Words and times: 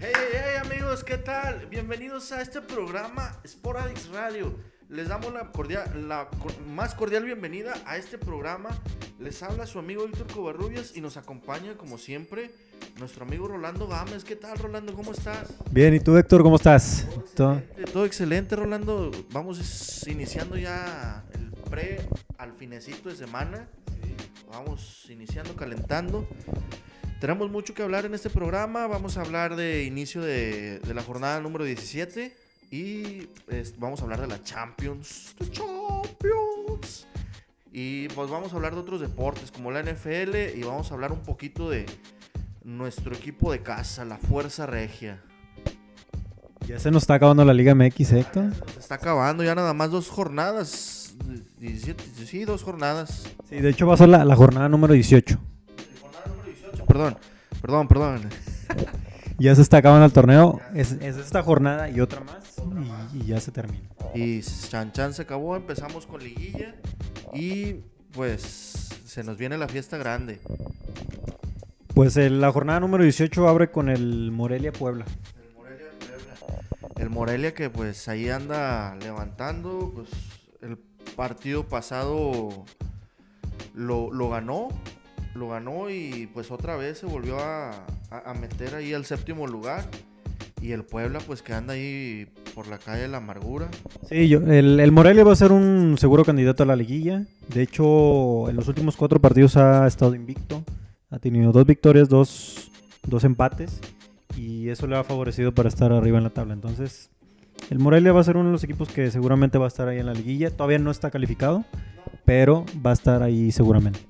Hey, 0.00 0.12
hey, 0.14 0.28
hey, 0.32 0.56
amigos, 0.64 1.02
¿qué 1.02 1.18
tal? 1.18 1.66
Bienvenidos 1.66 2.30
a 2.32 2.40
este 2.40 2.60
programa 2.60 3.36
Sporadix 3.46 4.08
Radio. 4.08 4.54
Les 4.88 5.08
damos 5.08 5.32
la, 5.34 5.50
cordial, 5.50 6.08
la 6.08 6.28
cor- 6.38 6.58
más 6.66 6.94
cordial 6.94 7.24
bienvenida 7.24 7.74
a 7.84 7.96
este 7.96 8.16
programa. 8.16 8.70
Les 9.18 9.42
habla 9.42 9.66
su 9.66 9.78
amigo 9.78 10.06
Víctor 10.06 10.26
Covarrubias 10.32 10.96
y 10.96 11.00
nos 11.00 11.16
acompaña, 11.16 11.74
como 11.76 11.98
siempre, 11.98 12.50
nuestro 12.98 13.24
amigo 13.26 13.48
Rolando 13.48 13.86
Gámez. 13.88 14.24
¿Qué 14.24 14.36
tal, 14.36 14.56
Rolando? 14.58 14.94
¿Cómo 14.94 15.12
estás? 15.12 15.48
Bien, 15.70 15.92
¿y 15.94 16.00
tú, 16.00 16.16
Héctor, 16.16 16.42
cómo 16.42 16.56
estás? 16.56 17.06
Todo- 17.34 17.54
Excelente, 17.58 17.92
Todo 17.92 18.04
excelente, 18.06 18.56
Rolando. 18.56 19.10
Vamos 19.32 20.06
iniciando 20.06 20.56
ya 20.56 21.24
el 21.34 21.50
pre 21.68 22.00
al 22.38 22.52
finecito 22.54 23.08
de 23.08 23.16
semana. 23.16 23.68
Vamos 24.50 25.06
iniciando, 25.10 25.54
calentando. 25.54 26.26
Tenemos 27.20 27.50
mucho 27.50 27.74
que 27.74 27.82
hablar 27.82 28.06
en 28.06 28.14
este 28.14 28.30
programa. 28.30 28.86
Vamos 28.86 29.16
a 29.16 29.22
hablar 29.22 29.56
de 29.56 29.82
inicio 29.82 30.22
de, 30.22 30.78
de 30.78 30.94
la 30.94 31.02
jornada 31.02 31.40
número 31.40 31.64
17. 31.64 32.32
Y 32.70 33.28
vamos 33.78 34.00
a 34.00 34.04
hablar 34.04 34.20
de 34.20 34.28
la 34.28 34.40
Champions. 34.44 35.34
The 35.38 35.50
Champions. 35.50 37.08
Y 37.72 38.08
pues 38.10 38.30
vamos 38.30 38.52
a 38.52 38.56
hablar 38.56 38.74
de 38.74 38.80
otros 38.80 39.00
deportes 39.00 39.50
como 39.50 39.72
la 39.72 39.82
NFL. 39.82 40.56
Y 40.56 40.62
vamos 40.62 40.92
a 40.92 40.94
hablar 40.94 41.10
un 41.10 41.22
poquito 41.22 41.68
de 41.68 41.86
nuestro 42.62 43.16
equipo 43.16 43.50
de 43.50 43.62
casa, 43.62 44.04
la 44.04 44.18
Fuerza 44.18 44.66
Regia. 44.66 45.20
Ya 46.68 46.78
se 46.78 46.92
nos 46.92 47.02
está 47.02 47.14
acabando 47.14 47.44
la 47.44 47.54
Liga 47.54 47.74
MX, 47.74 48.12
¿eh, 48.12 48.20
Héctor. 48.20 48.52
Se 48.74 48.78
está 48.78 48.94
acabando 48.94 49.42
ya 49.42 49.56
nada 49.56 49.74
más 49.74 49.90
dos 49.90 50.08
jornadas. 50.08 51.16
17, 51.58 52.04
sí, 52.26 52.44
dos 52.44 52.62
jornadas. 52.62 53.24
Sí, 53.48 53.56
de 53.56 53.70
hecho 53.70 53.88
va 53.88 53.94
a 53.94 53.96
ser 53.96 54.08
la, 54.08 54.24
la 54.24 54.36
jornada 54.36 54.68
número 54.68 54.94
18. 54.94 55.36
Jornada 56.88 57.10
número 57.10 57.18
18, 57.18 57.18
perdón. 57.18 57.18
Perdón, 57.60 57.88
perdón. 57.88 58.28
Ya 59.40 59.54
se 59.54 59.62
está 59.62 59.76
acabando 59.76 60.04
el 60.04 60.12
torneo. 60.12 60.60
Es, 60.74 60.90
es 61.00 61.16
esta 61.16 61.44
jornada 61.44 61.88
y 61.88 62.00
otra 62.00 62.20
más. 62.22 62.56
Y, 63.14 63.18
y 63.18 63.26
ya 63.26 63.40
se 63.40 63.52
termina. 63.52 63.84
Y 64.12 64.40
Chan 64.42 64.90
Chan 64.90 65.14
se 65.14 65.22
acabó, 65.22 65.54
empezamos 65.54 66.06
con 66.06 66.20
liguilla. 66.24 66.74
Y 67.32 67.74
pues 68.10 68.88
se 69.06 69.22
nos 69.22 69.38
viene 69.38 69.56
la 69.56 69.68
fiesta 69.68 69.96
grande. 69.96 70.40
Pues 71.94 72.16
el- 72.16 72.40
la 72.40 72.50
jornada 72.50 72.80
número 72.80 73.04
18 73.04 73.48
abre 73.48 73.70
con 73.70 73.88
el 73.88 74.32
Morelia 74.32 74.72
Puebla. 74.72 75.04
El 75.40 75.54
Morelia, 75.54 75.86
Puebla. 76.00 76.56
El 76.96 77.10
Morelia 77.10 77.54
que 77.54 77.70
pues 77.70 78.08
ahí 78.08 78.28
anda 78.30 78.96
levantando. 78.96 79.92
Pues 79.94 80.08
el 80.62 80.78
partido 81.14 81.62
pasado 81.68 82.64
lo, 83.72 84.12
lo 84.12 84.30
ganó. 84.30 84.66
Lo 85.38 85.48
ganó 85.48 85.88
y 85.88 86.28
pues 86.34 86.50
otra 86.50 86.76
vez 86.76 86.98
se 86.98 87.06
volvió 87.06 87.38
a, 87.38 87.86
meter 88.40 88.74
ahí 88.74 88.92
al 88.92 89.04
séptimo 89.04 89.46
lugar. 89.46 89.84
Y 90.60 90.72
el 90.72 90.82
Puebla 90.82 91.20
pues 91.24 91.42
que 91.42 91.52
anda 91.52 91.74
ahí 91.74 92.26
por 92.54 92.66
la 92.66 92.78
calle 92.78 93.02
de 93.02 93.08
la 93.08 93.18
amargura. 93.18 93.68
Sí, 94.08 94.28
yo, 94.28 94.38
el, 94.40 94.80
el 94.80 94.90
Morelia 94.92 95.22
va 95.22 95.32
a 95.32 95.36
ser 95.36 95.52
un 95.52 95.96
seguro 95.98 96.24
candidato 96.24 96.64
a 96.64 96.66
la 96.66 96.74
liguilla. 96.74 97.24
De 97.48 97.62
hecho, 97.62 98.50
en 98.50 98.56
los 98.56 98.66
últimos 98.66 98.96
cuatro 98.96 99.20
partidos 99.20 99.56
ha 99.56 99.86
estado 99.86 100.16
invicto. 100.16 100.64
Ha 101.10 101.20
tenido 101.20 101.52
dos 101.52 101.64
victorias, 101.64 102.08
dos, 102.08 102.72
dos 103.06 103.22
empates. 103.22 103.80
Y 104.36 104.68
eso 104.68 104.86
le 104.88 104.96
ha 104.96 105.04
favorecido 105.04 105.54
para 105.54 105.68
estar 105.68 105.92
arriba 105.92 106.18
en 106.18 106.24
la 106.24 106.30
tabla. 106.30 106.54
Entonces, 106.54 107.10
el 107.70 107.78
Morelia 107.78 108.12
va 108.12 108.20
a 108.20 108.24
ser 108.24 108.36
uno 108.36 108.46
de 108.46 108.52
los 108.52 108.64
equipos 108.64 108.88
que 108.88 109.10
seguramente 109.10 109.58
va 109.58 109.66
a 109.66 109.68
estar 109.68 109.88
ahí 109.88 109.98
en 109.98 110.06
la 110.06 110.14
liguilla. 110.14 110.50
Todavía 110.50 110.78
no 110.78 110.90
está 110.90 111.10
calificado, 111.10 111.64
pero 112.28 112.66
va 112.84 112.90
a 112.90 112.92
estar 112.92 113.22
ahí 113.22 113.50
seguramente. 113.50 114.00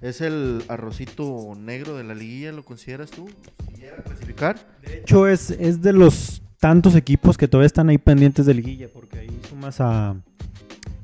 ¿Es 0.00 0.20
el 0.20 0.62
arrocito 0.68 1.52
negro 1.58 1.96
de 1.96 2.04
la 2.04 2.14
liguilla, 2.14 2.52
lo 2.52 2.64
consideras 2.64 3.10
tú? 3.10 3.28
Si 3.66 3.80
llega 3.80 3.96
a 3.98 4.02
clasificar. 4.04 4.56
De 4.86 4.98
hecho, 4.98 5.26
es, 5.26 5.50
es 5.50 5.82
de 5.82 5.92
los 5.92 6.42
tantos 6.60 6.94
equipos 6.94 7.36
que 7.36 7.48
todavía 7.48 7.66
están 7.66 7.88
ahí 7.88 7.98
pendientes 7.98 8.46
de 8.46 8.54
liguilla, 8.54 8.86
porque 8.94 9.18
ahí 9.18 9.40
sumas 9.50 9.80
a, 9.80 10.10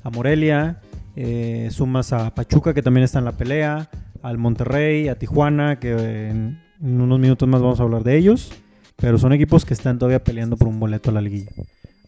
a 0.04 0.10
Morelia, 0.10 0.80
eh, 1.16 1.68
sumas 1.72 2.12
a 2.12 2.32
Pachuca, 2.32 2.72
que 2.72 2.82
también 2.82 3.02
está 3.02 3.18
en 3.18 3.24
la 3.24 3.36
pelea, 3.36 3.90
al 4.22 4.38
Monterrey, 4.38 5.08
a 5.08 5.18
Tijuana, 5.18 5.80
que 5.80 6.28
en, 6.28 6.62
en 6.80 7.00
unos 7.00 7.18
minutos 7.18 7.48
más 7.48 7.60
vamos 7.60 7.80
a 7.80 7.82
hablar 7.82 8.04
de 8.04 8.16
ellos, 8.16 8.52
pero 8.94 9.18
son 9.18 9.32
equipos 9.32 9.64
que 9.64 9.74
están 9.74 9.98
todavía 9.98 10.22
peleando 10.22 10.56
por 10.56 10.68
un 10.68 10.78
boleto 10.78 11.10
a 11.10 11.14
la 11.14 11.22
liguilla. 11.22 11.50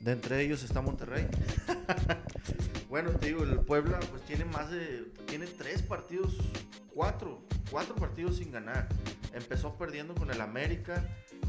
De 0.04 0.12
entre 0.12 0.42
ellos 0.42 0.62
está 0.62 0.82
Monterrey. 0.82 1.26
bueno, 2.90 3.12
te 3.12 3.28
digo, 3.28 3.42
el 3.42 3.60
Puebla 3.60 3.98
pues 4.10 4.22
tiene 4.26 4.44
más 4.44 4.70
de... 4.70 5.10
Tiene 5.26 5.46
tres 5.46 5.80
partidos, 5.80 6.36
cuatro, 6.92 7.42
cuatro 7.70 7.94
partidos 7.94 8.36
sin 8.36 8.52
ganar. 8.52 8.86
Empezó 9.32 9.78
perdiendo 9.78 10.14
con 10.14 10.30
el 10.30 10.42
América, 10.42 11.02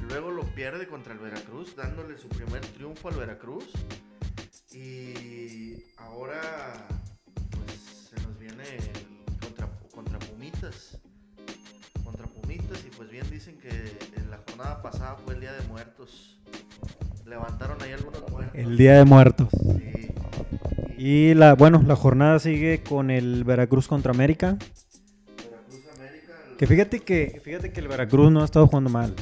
luego 0.08 0.32
lo 0.32 0.44
pierde 0.56 0.88
contra 0.88 1.12
el 1.12 1.20
Veracruz, 1.20 1.76
dándole 1.76 2.18
su 2.18 2.30
primer 2.30 2.62
triunfo 2.62 3.10
al 3.10 3.16
Veracruz. 3.16 3.70
Y 4.72 5.84
ahora 5.98 6.88
pues 7.52 8.10
se 8.10 8.16
nos 8.26 8.40
viene 8.40 8.64
contra, 9.42 9.68
contra 9.94 10.18
Pumitas. 10.18 10.98
Contra 12.06 12.26
Pumitas 12.28 12.86
y 12.86 12.90
pues 12.96 13.10
bien 13.10 13.30
dicen 13.30 13.58
que 13.58 13.98
en 14.16 14.32
la 14.32 14.38
jornada 14.48 14.82
pasada 14.82 15.18
fue 15.18 15.34
el 15.34 15.42
Día 15.42 15.52
de 15.52 15.68
Muertos. 15.68 16.40
Levantaron 17.26 17.82
ahí 17.82 17.92
algunos 17.92 18.30
muertos. 18.32 18.56
El 18.56 18.78
Día 18.78 18.94
de 18.98 19.06
Muertos. 19.06 19.48
Sí. 19.52 20.12
Y 20.98 21.34
la, 21.34 21.56
bueno, 21.56 21.84
la 21.86 21.96
jornada 21.96 22.40
sigue 22.40 22.82
con 22.84 23.10
el 23.12 23.44
Veracruz 23.44 23.88
contra 23.88 24.12
América. 24.12 24.58
Veracruz 25.38 25.82
América. 25.98 26.34
el- 26.52 26.58
Que 26.58 26.68
fíjate 26.68 27.00
que, 27.02 27.42
fíjate 27.44 27.72
que 27.72 27.80
el 27.82 27.88
Veracruz 27.88 28.32
no 28.32 28.42
ha 28.42 28.46
estado 28.46 28.68
jugando 28.68 28.90
mal. 28.90 29.14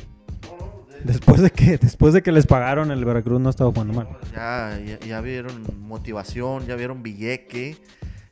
No, 0.43 0.57
no, 0.57 0.93
de- 0.93 1.01
Después 1.03 1.41
de 1.41 1.49
que, 1.51 1.77
después 1.77 2.13
de 2.13 2.21
que 2.21 2.31
les 2.31 2.45
pagaron, 2.45 2.91
el 2.91 3.03
Veracruz 3.05 3.39
no 3.41 3.47
ha 3.47 3.51
estado 3.51 3.71
jugando 3.71 3.93
mal. 3.93 4.07
Ya, 4.33 4.79
ya, 4.85 4.99
ya 4.99 5.21
vieron 5.21 5.63
motivación, 5.79 6.65
ya 6.67 6.75
vieron 6.75 7.01
billeque 7.03 7.77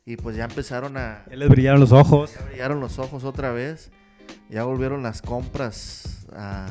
y 0.04 0.16
pues 0.16 0.36
ya 0.36 0.44
empezaron 0.44 0.96
a... 0.96 1.24
Ya 1.30 1.36
les 1.36 1.48
brillaron 1.48 1.80
los 1.80 1.92
ojos. 1.92 2.34
Ya 2.34 2.44
brillaron 2.46 2.80
los 2.80 2.98
ojos 2.98 3.24
otra 3.24 3.52
vez. 3.52 3.90
Ya 4.50 4.64
volvieron 4.64 5.02
las 5.02 5.22
compras 5.22 6.26
a, 6.34 6.66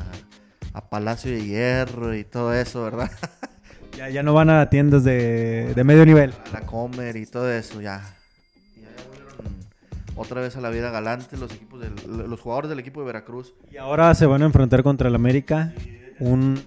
a 0.72 0.88
Palacio 0.88 1.30
de 1.30 1.44
Hierro 1.44 2.14
y 2.14 2.24
todo 2.24 2.52
eso, 2.54 2.82
¿verdad? 2.84 3.10
Ya, 3.96 4.08
ya 4.08 4.22
no 4.22 4.32
van 4.32 4.48
a 4.48 4.70
tiendas 4.70 5.04
de, 5.04 5.74
de 5.74 5.84
medio 5.84 6.06
nivel. 6.06 6.32
A 6.46 6.60
la 6.60 6.60
Comer 6.66 7.14
y 7.16 7.26
todo 7.26 7.52
eso, 7.52 7.82
ya. 7.82 8.00
Ya, 8.80 8.88
volvieron 9.06 9.54
otra 10.16 10.40
vez 10.40 10.56
a 10.56 10.62
la 10.62 10.70
vida 10.70 10.90
galante 10.90 11.36
los 11.36 11.52
equipos 11.52 11.78
del, 11.82 11.94
los 12.30 12.40
jugadores 12.40 12.70
del 12.70 12.78
equipo 12.78 13.00
de 13.00 13.06
Veracruz. 13.06 13.52
Y 13.70 13.76
ahora 13.76 14.14
se 14.14 14.24
van 14.24 14.40
a 14.40 14.46
enfrentar 14.46 14.82
contra 14.82 15.08
el 15.08 15.14
América. 15.14 15.74
Un, 16.20 16.64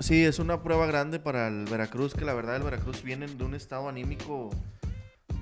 Sí, 0.00 0.24
es 0.24 0.40
una 0.40 0.60
prueba 0.62 0.86
grande 0.86 1.20
para 1.20 1.46
el 1.46 1.66
Veracruz, 1.66 2.14
que 2.14 2.24
la 2.24 2.34
verdad 2.34 2.56
el 2.56 2.64
Veracruz 2.64 3.04
viene 3.04 3.28
de 3.28 3.44
un 3.44 3.54
estado 3.54 3.88
anímico 3.88 4.50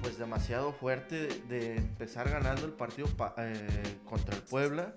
pues 0.02 0.18
demasiado 0.18 0.72
fuerte 0.74 1.28
de, 1.48 1.76
empezar 1.76 2.28
ganando 2.28 2.66
el 2.66 2.72
partido 2.72 3.08
pa- 3.16 3.34
eh, 3.38 3.66
contra 4.04 4.36
el 4.36 4.42
Puebla. 4.42 4.92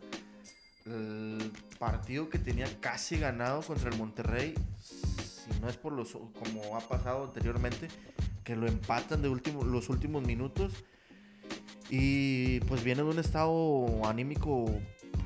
El 0.86 1.52
partido 1.80 2.30
que 2.30 2.40
tenía 2.40 2.68
casi 2.80 3.18
ganado 3.18 3.62
contra 3.62 3.90
el 3.90 3.98
Monterrey, 3.98 4.54
si 4.82 5.60
no 5.62 5.70
es 5.70 5.78
por 5.78 5.94
los 5.94 6.12
como 6.12 6.76
ha 6.76 6.82
pasado 6.82 7.26
anteriormente, 7.26 7.88
que 8.44 8.56
lo 8.56 8.68
empatan 8.68 9.22
de 9.22 9.30
último, 9.30 9.64
los 9.64 9.90
últimos 9.90 10.24
minutos. 10.26 10.74
Y 11.90 12.62
pues 12.62 12.84
viene 12.84 13.04
de 13.04 13.10
un 13.10 13.20
estado 13.20 14.06
anímico 14.06 14.66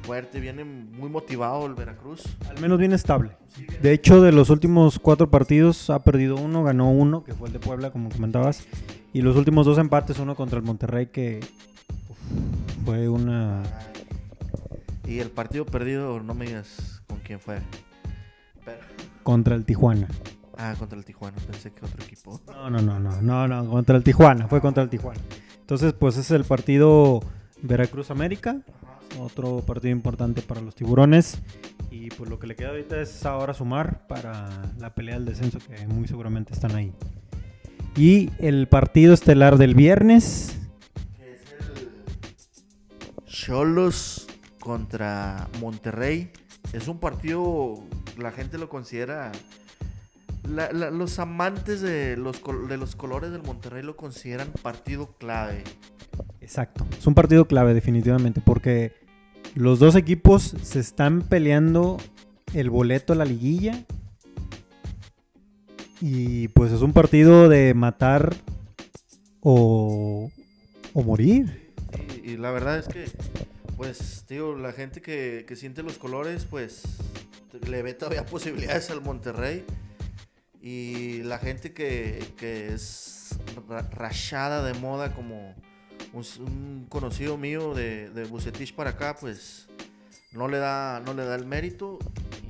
fuerte, 0.01 0.39
viene 0.39 0.63
muy 0.63 1.09
motivado 1.09 1.65
el 1.65 1.73
Veracruz. 1.73 2.23
al 2.49 2.59
menos 2.59 2.77
bien 2.77 2.93
estable. 2.93 3.31
Sí, 3.55 3.65
De 3.81 3.93
hecho, 3.93 4.21
de 4.21 4.31
los 4.31 4.49
últimos 4.49 4.99
cuatro 4.99 5.29
partidos 5.29 5.89
ha 5.89 6.03
perdido 6.03 6.35
uno, 6.35 6.63
ganó 6.63 6.91
uno, 6.91 7.23
que 7.23 7.33
fue 7.33 7.47
el 7.47 7.53
de 7.53 7.59
Puebla, 7.59 7.91
como 7.91 8.09
comentabas. 8.09 8.65
Y 9.13 9.21
los 9.21 9.35
últimos 9.35 9.65
dos 9.65 9.77
empates, 9.77 10.19
uno 10.19 10.35
contra 10.35 10.59
el 10.59 10.65
Monterrey, 10.65 11.07
que 11.07 11.39
uf, 12.09 12.17
fue 12.85 13.07
una... 13.07 13.63
Y 15.07 15.19
el 15.19 15.29
partido 15.29 15.65
perdido, 15.65 16.19
no 16.21 16.33
me 16.33 16.45
digas 16.45 17.01
con 17.07 17.19
quién 17.19 17.39
fue. 17.39 17.59
Pero- 18.63 18.79
contra 19.23 19.55
el 19.55 19.65
Tijuana. 19.65 20.07
ah, 20.57 20.73
contra 20.79 20.97
el 20.97 21.05
Tijuana, 21.05 21.37
pensé 21.49 21.71
que 21.71 21.85
otro 21.85 22.03
equipo. 22.03 22.41
No, 22.47 22.69
no, 22.69 22.81
no, 22.81 22.99
no, 22.99 23.21
no, 23.21 23.47
no, 23.47 23.69
contra 23.69 23.95
el 23.97 24.03
Tijuana, 24.03 24.47
fue 24.47 24.61
contra 24.61 24.83
el 24.83 24.89
Tijuana. 24.89 25.19
Entonces, 25.59 25.93
pues 25.93 26.17
es 26.17 26.31
el 26.31 26.43
partido 26.43 27.21
Veracruz-América, 27.61 28.57
otro 29.19 29.61
partido 29.65 29.91
importante 29.91 30.41
para 30.41 30.61
los 30.61 30.75
tiburones. 30.75 31.39
Y 31.91 32.09
pues 32.09 32.29
lo 32.29 32.39
que 32.39 32.47
le 32.47 32.55
queda 32.55 32.69
ahorita 32.69 32.99
es 33.01 33.25
ahora 33.25 33.53
sumar 33.53 34.05
para 34.07 34.49
la 34.77 34.93
pelea 34.93 35.15
del 35.15 35.25
descenso, 35.25 35.59
que 35.59 35.87
muy 35.87 36.07
seguramente 36.07 36.53
están 36.53 36.75
ahí. 36.75 36.93
Y 37.95 38.29
el 38.39 38.67
partido 38.67 39.13
estelar 39.13 39.57
del 39.57 39.73
viernes, 39.73 40.59
es 41.19 41.41
el 41.51 43.25
Cholos 43.25 44.24
contra 44.65 45.47
Monterrey. 45.61 46.31
Es 46.73 46.87
un 46.87 46.99
partido, 46.99 47.79
la 48.17 48.31
gente 48.31 48.57
lo 48.57 48.67
considera. 48.67 49.31
la- 50.49 50.71
la- 50.71 50.91
los 50.91 51.17
amantes 51.19 51.81
de 51.81 52.17
los, 52.17 52.41
de 52.67 52.77
los 52.77 52.95
colores 52.95 53.31
del 53.31 53.41
Monterrey 53.43 53.81
lo 53.83 53.95
consideran 53.95 54.47
partido 54.61 55.15
clave. 55.19 55.63
Exacto. 56.41 56.85
Es 56.97 57.05
un 57.07 57.13
partido 57.15 57.45
clave 57.47 57.73
definitivamente 57.73 58.41
porque 58.45 58.93
los 59.55 59.79
dos 59.79 59.95
equipos 59.95 60.55
se 60.61 60.79
están 60.79 61.21
peleando 61.21 61.97
el 62.53 62.69
boleto 62.69 63.13
a 63.13 63.15
la 63.15 63.25
liguilla. 63.25 63.83
Y 66.01 66.49
pues 66.49 66.71
es 66.71 66.81
un 66.81 66.93
partido 66.93 67.49
de 67.49 67.73
matar 67.73 68.35
o, 69.41 70.29
o 70.93 71.03
morir. 71.03 71.73
Y, 72.23 72.31
y 72.31 72.37
la 72.37 72.51
verdad 72.51 72.77
es 72.77 72.87
que, 72.87 73.05
pues, 73.77 74.23
tío, 74.27 74.55
la 74.57 74.71
gente 74.73 75.01
que, 75.01 75.45
que 75.47 75.55
siente 75.55 75.83
los 75.83 75.97
colores, 75.97 76.45
pues, 76.45 76.83
le 77.67 77.81
ve 77.81 77.93
todavía 77.93 78.25
posibilidades 78.27 78.89
al 78.89 79.01
Monterrey. 79.01 79.65
Y 80.61 81.21
la 81.23 81.37
gente 81.37 81.73
que, 81.73 82.23
que 82.37 82.73
es 82.73 83.37
ra- 83.69 83.87
rachada 83.91 84.63
de 84.65 84.73
moda 84.79 85.13
como 85.13 85.53
un 86.13 86.85
conocido 86.89 87.37
mío 87.37 87.73
de, 87.73 88.09
de 88.09 88.23
Bucetich 88.23 88.73
para 88.73 88.91
acá, 88.91 89.15
pues 89.19 89.67
no 90.31 90.47
le 90.47 90.57
da, 90.57 91.01
no 91.05 91.13
le 91.13 91.23
da 91.25 91.35
el 91.35 91.45
mérito 91.45 91.99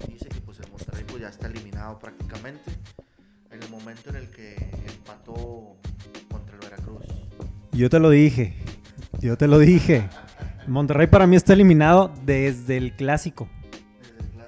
y 0.07 0.13
dice 0.13 0.30
que 0.30 0.39
pues 0.42 0.60
el 0.60 0.69
Monterrey 0.69 1.04
pues 1.07 1.22
ya 1.22 1.30
está 1.30 1.48
eliminado 1.48 1.98
prácticamente 2.00 2.72
en 3.51 3.62
el 3.63 3.69
momento 3.69 4.12
en 4.12 4.16
el 4.18 4.30
que 4.30 4.56
empató 4.88 5.75
contra 6.31 6.56
el 6.56 6.62
Veracruz. 6.62 7.04
Yo 7.72 7.89
te 7.89 8.00
lo 8.00 8.10
dije. 8.12 8.54
Yo 9.19 9.36
te 9.38 9.48
lo 9.48 9.60
dije. 9.60 10.07
Monterrey 10.68 11.08
para 11.08 11.28
mí 11.28 11.36
está 11.36 11.54
eliminado 11.54 12.14
desde 12.26 12.78
el 12.78 12.96
clásico. 12.96 13.48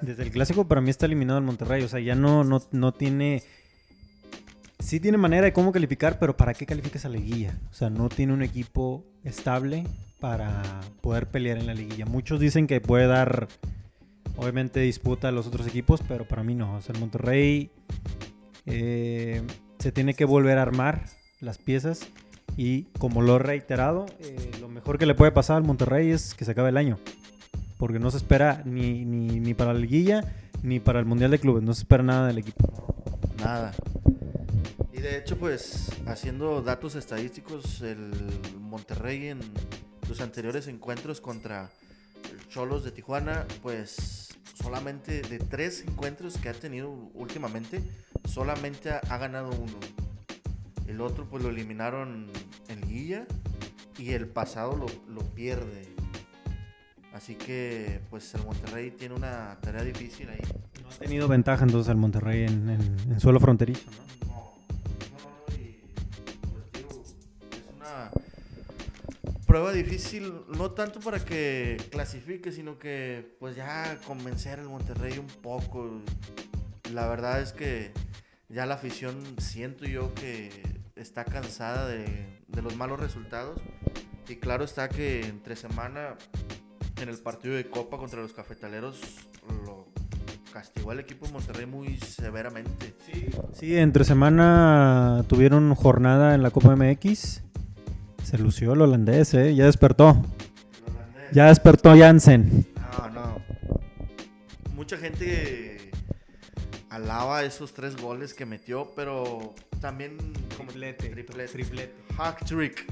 Desde 0.00 0.22
el 0.22 0.30
clásico. 0.30 0.66
Para 0.66 0.80
mí 0.80 0.90
está 0.90 1.06
eliminado 1.06 1.38
el 1.38 1.44
Monterrey. 1.44 1.82
O 1.82 1.88
sea, 1.88 2.00
ya 2.00 2.14
no, 2.14 2.44
no, 2.44 2.62
no 2.72 2.92
tiene. 2.92 3.42
Sí 4.78 5.00
tiene 5.00 5.18
manera 5.18 5.44
de 5.44 5.52
cómo 5.52 5.72
calificar, 5.72 6.18
pero 6.18 6.36
¿para 6.36 6.54
qué 6.54 6.64
calificas 6.64 7.04
a 7.04 7.08
la 7.08 7.16
liguilla? 7.16 7.58
O 7.70 7.74
sea, 7.74 7.90
no 7.90 8.08
tiene 8.08 8.32
un 8.32 8.42
equipo 8.42 9.04
estable 9.24 9.84
para 10.20 10.62
poder 11.00 11.28
pelear 11.28 11.58
en 11.58 11.66
la 11.66 11.74
liguilla. 11.74 12.06
Muchos 12.06 12.40
dicen 12.40 12.66
que 12.66 12.80
puede 12.80 13.06
dar, 13.06 13.48
obviamente, 14.36 14.80
disputa 14.80 15.28
a 15.28 15.32
los 15.32 15.46
otros 15.46 15.66
equipos, 15.66 16.00
pero 16.06 16.26
para 16.26 16.44
mí 16.44 16.54
no. 16.54 16.76
O 16.76 16.80
sea, 16.80 16.94
el 16.94 17.00
Monterrey 17.00 17.70
eh, 18.66 19.42
se 19.78 19.92
tiene 19.92 20.14
que 20.14 20.24
volver 20.24 20.58
a 20.58 20.62
armar 20.62 21.06
las 21.40 21.58
piezas. 21.58 22.06
Y 22.58 22.82
como 22.98 23.22
lo 23.22 23.36
he 23.36 23.38
reiterado, 23.38 24.04
eh, 24.18 24.50
lo 24.60 24.68
mejor 24.68 24.98
que 24.98 25.06
le 25.06 25.14
puede 25.14 25.32
pasar 25.32 25.56
al 25.56 25.62
Monterrey 25.62 26.10
es 26.10 26.34
que 26.34 26.44
se 26.44 26.50
acabe 26.50 26.68
el 26.68 26.76
año. 26.76 26.98
Porque 27.78 27.98
no 27.98 28.10
se 28.10 28.18
espera 28.18 28.62
ni, 28.66 29.06
ni, 29.06 29.40
ni 29.40 29.54
para 29.54 29.72
la 29.72 29.78
liguilla 29.78 30.24
ni 30.62 30.80
para 30.80 30.98
el 30.98 31.06
Mundial 31.06 31.30
de 31.30 31.38
Clubes. 31.38 31.62
No 31.62 31.74
se 31.74 31.82
espera 31.82 32.02
nada 32.02 32.26
del 32.26 32.38
equipo. 32.38 32.94
Nada. 33.38 33.72
Y 34.92 35.00
de 35.00 35.18
hecho, 35.18 35.38
pues, 35.38 35.90
haciendo 36.06 36.62
datos 36.62 36.96
estadísticos, 36.96 37.82
el 37.82 38.10
Monterrey 38.58 39.28
en 39.28 39.40
sus 40.06 40.20
anteriores 40.20 40.66
encuentros 40.66 41.20
contra 41.20 41.70
Cholos 42.48 42.84
de 42.84 42.90
Tijuana, 42.90 43.46
pues, 43.62 44.36
solamente 44.60 45.22
de 45.22 45.38
tres 45.38 45.84
encuentros 45.86 46.36
que 46.38 46.48
ha 46.48 46.54
tenido 46.54 46.90
últimamente, 47.14 47.82
solamente 48.24 48.90
ha, 48.90 49.18
ganado 49.18 49.50
uno. 49.50 49.78
El 50.86 51.00
otro, 51.00 51.26
pues, 51.28 51.42
lo 51.42 51.50
eliminaron 51.50 52.26
liguilla 52.88 53.26
y 53.98 54.10
el 54.12 54.26
pasado 54.26 54.76
lo, 54.76 54.86
lo 55.12 55.20
pierde. 55.34 55.86
Así 57.12 57.34
que, 57.34 58.00
pues, 58.10 58.32
el 58.34 58.44
Monterrey 58.44 58.90
tiene 58.92 59.14
una 59.14 59.58
tarea 59.60 59.82
difícil 59.82 60.28
ahí. 60.28 60.40
No 60.82 60.88
ha 60.88 60.94
tenido 60.98 61.26
ventaja 61.28 61.64
entonces 61.64 61.90
el 61.90 61.96
Monterrey 61.96 62.44
en, 62.44 62.68
en- 62.70 63.12
en 63.12 63.20
suelo 63.20 63.40
fronterizo. 63.40 63.90
¿no? 63.90 64.08
Pues 69.22 69.36
prueba 69.46 69.72
difícil, 69.72 70.32
no 70.48 70.70
tanto 70.72 71.00
para 71.00 71.24
que 71.24 71.78
clasifique, 71.90 72.52
sino 72.52 72.78
que 72.78 73.34
pues 73.40 73.56
ya 73.56 73.98
convencer 74.06 74.60
al 74.60 74.68
Monterrey 74.68 75.18
un 75.18 75.26
poco. 75.26 75.90
La 76.92 77.08
verdad 77.08 77.40
es 77.40 77.52
que 77.52 77.92
ya 78.48 78.66
la 78.66 78.74
afición 78.74 79.16
siento 79.38 79.84
yo 79.86 80.14
que 80.14 80.50
está 80.98 81.24
cansada 81.24 81.86
de, 81.86 82.42
de 82.48 82.62
los 82.62 82.76
malos 82.76 83.00
resultados. 83.00 83.60
Y 84.28 84.36
claro 84.36 84.64
está 84.64 84.88
que 84.88 85.20
entre 85.26 85.56
semana 85.56 86.16
en 87.00 87.08
el 87.08 87.16
partido 87.18 87.54
de 87.54 87.68
Copa 87.68 87.96
contra 87.96 88.20
los 88.20 88.32
Cafetaleros 88.32 89.00
lo 89.64 89.86
castigó 90.52 90.90
al 90.90 91.00
equipo 91.00 91.26
de 91.26 91.32
Monterrey 91.32 91.66
muy 91.66 91.98
severamente. 91.98 92.94
Sí, 93.52 93.76
entre 93.76 94.04
semana 94.04 95.24
tuvieron 95.28 95.74
jornada 95.74 96.34
en 96.34 96.42
la 96.42 96.50
Copa 96.50 96.74
MX. 96.74 97.42
Se 98.22 98.38
lució 98.38 98.72
el 98.72 98.82
holandés, 98.82 99.34
¿eh? 99.34 99.54
Ya 99.54 99.66
despertó. 99.66 100.20
Ya 101.32 101.46
despertó 101.46 101.96
Jansen. 101.96 102.66
No, 102.98 103.08
no. 103.10 103.42
Mucha 104.74 104.96
gente 104.96 105.90
alaba 106.90 107.44
esos 107.44 107.74
tres 107.74 107.96
goles 107.96 108.34
que 108.34 108.46
metió, 108.46 108.92
pero 108.96 109.54
también 109.80 110.16
como 110.56 110.70
triplete. 110.72 111.94
Hack 112.16 112.44
trick. 112.44 112.84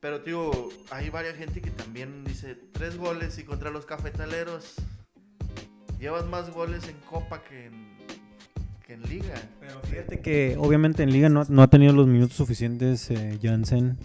Pero, 0.00 0.22
tío, 0.22 0.50
hay 0.90 1.10
varias 1.10 1.36
gente 1.36 1.60
que 1.60 1.70
también 1.70 2.24
dice 2.24 2.56
tres 2.72 2.96
goles 2.96 3.38
y 3.38 3.44
contra 3.44 3.70
los 3.70 3.84
cafetaleros 3.84 4.74
llevas 5.98 6.26
más 6.26 6.50
goles 6.50 6.88
en 6.88 6.96
Copa 7.08 7.42
que 7.44 7.66
en, 7.66 7.72
que 8.86 8.94
en 8.94 9.02
Liga. 9.02 9.34
Pero 9.60 9.78
fíjate 9.80 10.20
que 10.20 10.56
obviamente 10.58 11.02
en 11.02 11.12
Liga 11.12 11.28
no, 11.28 11.44
no 11.48 11.62
ha 11.62 11.68
tenido 11.68 11.92
los 11.92 12.06
minutos 12.06 12.36
suficientes 12.36 13.10
eh, 13.10 13.38
Jansen 13.42 13.98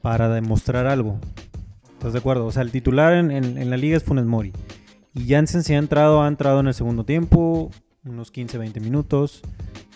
para 0.00 0.28
demostrar 0.28 0.86
algo. 0.88 1.20
¿Estás 1.92 2.14
de 2.14 2.18
acuerdo? 2.18 2.46
O 2.46 2.50
sea, 2.50 2.62
el 2.62 2.72
titular 2.72 3.14
en, 3.14 3.30
en- 3.30 3.58
en 3.58 3.70
la 3.70 3.76
Liga 3.76 3.96
es 3.96 4.02
Funes 4.02 4.24
Mori. 4.26 4.52
Y 5.14 5.28
Jansen 5.28 5.62
si 5.62 5.74
ha 5.74 5.78
entrado, 5.78 6.22
ha 6.22 6.26
entrado 6.26 6.58
en 6.58 6.66
el 6.66 6.74
segundo 6.74 7.04
tiempo, 7.04 7.70
unos 8.04 8.32
15, 8.32 8.58
20 8.58 8.80
minutos. 8.80 9.42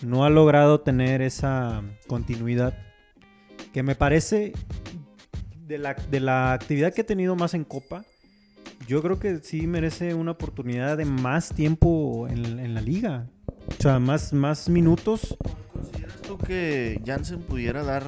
No 0.01 0.25
ha 0.25 0.29
logrado 0.29 0.81
tener 0.81 1.21
esa 1.21 1.83
continuidad 2.07 2.77
que 3.73 3.83
me 3.83 3.95
parece 3.95 4.53
de 5.65 5.77
la, 5.77 5.93
de 5.93 6.19
la 6.19 6.53
actividad 6.53 6.93
que 6.93 7.01
ha 7.01 7.05
tenido 7.05 7.35
más 7.35 7.53
en 7.53 7.63
Copa. 7.63 8.05
Yo 8.87 9.01
creo 9.01 9.19
que 9.19 9.39
sí 9.39 9.67
merece 9.67 10.13
una 10.13 10.31
oportunidad 10.31 10.97
de 10.97 11.05
más 11.05 11.49
tiempo 11.49 12.27
en, 12.29 12.59
en 12.59 12.73
la 12.73 12.81
liga. 12.81 13.27
O 13.67 13.81
sea, 13.81 13.99
más, 13.99 14.33
más 14.33 14.69
minutos. 14.69 15.37
¿Consideras 15.73 16.21
tú 16.21 16.37
que 16.37 17.01
Jansen 17.05 17.41
pudiera 17.41 17.83
dar 17.83 18.03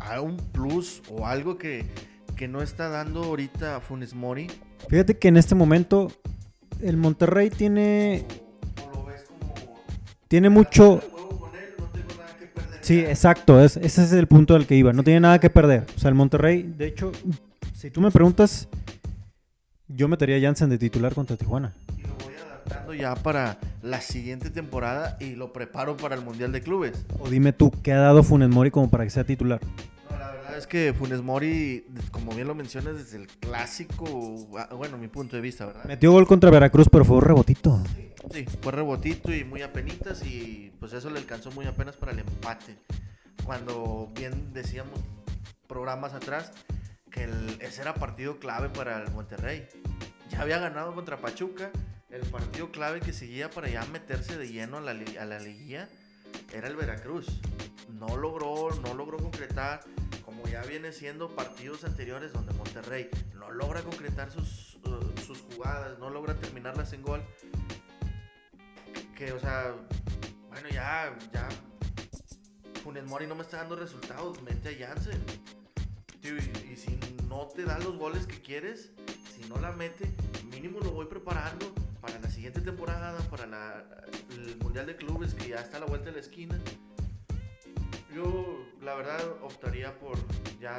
a 0.00 0.20
un 0.20 0.36
plus 0.36 1.02
o 1.08 1.26
algo 1.26 1.56
que, 1.56 1.86
que 2.36 2.48
no 2.48 2.62
está 2.62 2.88
dando 2.88 3.22
ahorita 3.22 3.80
Funes 3.80 4.14
Mori? 4.14 4.48
Fíjate 4.88 5.18
que 5.18 5.28
en 5.28 5.36
este 5.36 5.54
momento 5.54 6.10
el 6.80 6.96
Monterrey 6.96 7.50
tiene, 7.50 8.26
que 12.38 12.46
perder? 12.46 12.78
Sí, 12.82 13.00
exacto, 13.00 13.62
es- 13.62 13.76
ese 13.76 14.04
es 14.04 14.12
el 14.12 14.26
punto 14.26 14.54
al 14.54 14.66
que 14.66 14.74
iba. 14.76 14.92
No 14.92 15.02
tiene 15.02 15.20
nada 15.20 15.38
que 15.38 15.50
perder. 15.50 15.86
O 15.96 15.98
sea, 15.98 16.08
el 16.08 16.14
Monterrey, 16.14 16.62
de 16.76 16.86
hecho, 16.88 17.12
si 17.74 17.90
tú 17.90 18.00
me 18.00 18.10
preguntas, 18.10 18.68
yo 19.88 20.08
metería 20.08 20.36
a 20.36 20.40
Jansen 20.40 20.70
de 20.70 20.78
titular 20.78 21.14
contra 21.14 21.36
Tijuana. 21.36 21.72
Y 21.98 22.02
lo 22.02 22.14
voy 22.24 22.34
adaptando 22.34 22.94
ya 22.94 23.14
para 23.14 23.58
la 23.82 24.00
siguiente 24.00 24.50
temporada 24.50 25.16
y 25.20 25.34
lo 25.34 25.52
preparo 25.52 25.96
para 25.96 26.14
el 26.14 26.22
Mundial 26.22 26.52
de 26.52 26.62
Clubes. 26.62 27.04
O 27.20 27.28
dime 27.28 27.52
tú, 27.52 27.70
¿qué 27.82 27.92
ha 27.92 27.98
dado 27.98 28.22
Funes 28.22 28.48
Mori 28.48 28.70
como 28.70 28.90
para 28.90 29.04
que 29.04 29.10
sea 29.10 29.24
titular? 29.24 29.60
No, 30.10 30.18
la 30.18 30.30
verdad 30.32 30.56
es 30.58 30.66
que 30.66 30.94
Funes 30.98 31.22
Mori, 31.22 31.84
como 32.10 32.32
bien 32.34 32.46
lo 32.48 32.54
mencionas, 32.54 32.96
desde 32.96 33.18
el 33.18 33.26
clásico, 33.26 34.48
ah, 34.58 34.74
bueno, 34.74 34.96
mi 34.96 35.08
punto 35.08 35.36
de 35.36 35.42
vista, 35.42 35.66
¿verdad? 35.66 35.84
Metió 35.84 36.12
gol 36.12 36.26
contra 36.26 36.50
Veracruz, 36.50 36.88
pero 36.90 37.04
fue 37.04 37.16
un 37.16 37.22
rebotito. 37.22 37.82
Sí, 37.94 38.03
fue 38.62 38.72
rebotito 38.72 39.32
y 39.32 39.44
muy 39.44 39.62
apenitas 39.62 40.24
y 40.26 40.72
pues 40.80 40.92
eso 40.92 41.10
le 41.10 41.18
alcanzó 41.18 41.50
muy 41.52 41.66
apenas 41.66 41.96
para 41.96 42.12
el 42.12 42.20
empate. 42.20 42.76
Cuando 43.44 44.10
bien 44.14 44.52
decíamos 44.52 44.98
programas 45.66 46.14
atrás 46.14 46.52
que 47.10 47.24
el- 47.24 47.58
ese 47.60 47.82
era 47.82 47.94
partido 47.94 48.38
clave 48.38 48.68
para 48.70 49.02
el 49.02 49.10
Monterrey. 49.12 49.66
Ya 50.30 50.40
había 50.40 50.58
ganado 50.58 50.94
contra 50.94 51.20
Pachuca, 51.20 51.70
el 52.10 52.22
partido 52.22 52.70
clave 52.70 53.00
que 53.00 53.12
seguía 53.12 53.50
para 53.50 53.68
ya 53.68 53.84
meterse 53.86 54.36
de 54.36 54.48
lleno 54.48 54.78
a 54.78 54.80
la, 54.80 54.92
a 54.92 55.24
la 55.24 55.38
liguilla 55.38 55.88
era 56.52 56.68
el 56.68 56.76
Veracruz. 56.76 57.26
No 57.88 58.16
logró, 58.16 58.70
no 58.82 58.94
logró 58.94 59.18
concretar, 59.18 59.80
como 60.24 60.44
ya 60.48 60.62
viene 60.62 60.92
siendo 60.92 61.34
partidos 61.34 61.84
anteriores 61.84 62.32
donde 62.32 62.52
Monterrey 62.54 63.08
no 63.34 63.50
logra 63.50 63.82
concretar 63.82 64.30
sus, 64.32 64.76
uh, 64.84 65.12
sus 65.24 65.40
jugadas, 65.42 65.98
no 65.98 66.10
logra 66.10 66.34
terminarlas 66.34 66.92
en 66.92 67.02
gol 67.02 67.22
que, 69.14 69.32
o 69.32 69.38
sea, 69.40 69.74
bueno, 70.48 70.68
ya, 70.70 71.16
ya, 71.32 71.48
Funes 72.82 73.04
Mori 73.04 73.26
no 73.26 73.34
me 73.34 73.42
está 73.42 73.58
dando 73.58 73.76
resultados, 73.76 74.42
mete 74.42 74.82
a 74.84 74.88
Jansen. 74.88 75.22
Tío, 76.20 76.34
y, 76.36 76.72
y 76.72 76.76
si 76.76 76.98
no 77.28 77.46
te 77.48 77.64
da 77.64 77.78
los 77.78 77.96
goles 77.96 78.26
que 78.26 78.40
quieres, 78.40 78.92
si 79.34 79.48
no 79.48 79.56
la 79.58 79.72
mete, 79.72 80.10
mínimo 80.50 80.80
lo 80.80 80.90
voy 80.92 81.06
preparando 81.06 81.74
para 82.00 82.18
la 82.18 82.30
siguiente 82.30 82.60
temporada, 82.60 83.18
para 83.30 83.46
la- 83.46 83.84
el 84.30 84.56
Mundial 84.58 84.86
de 84.86 84.96
Clubes 84.96 85.34
que 85.34 85.48
ya 85.48 85.60
está 85.60 85.78
a 85.78 85.80
la 85.80 85.86
vuelta 85.86 86.06
de 86.06 86.12
la 86.12 86.20
esquina. 86.20 86.58
Yo, 88.14 88.64
la 88.82 88.94
verdad, 88.94 89.20
optaría 89.42 89.98
por 89.98 90.16
ya 90.60 90.78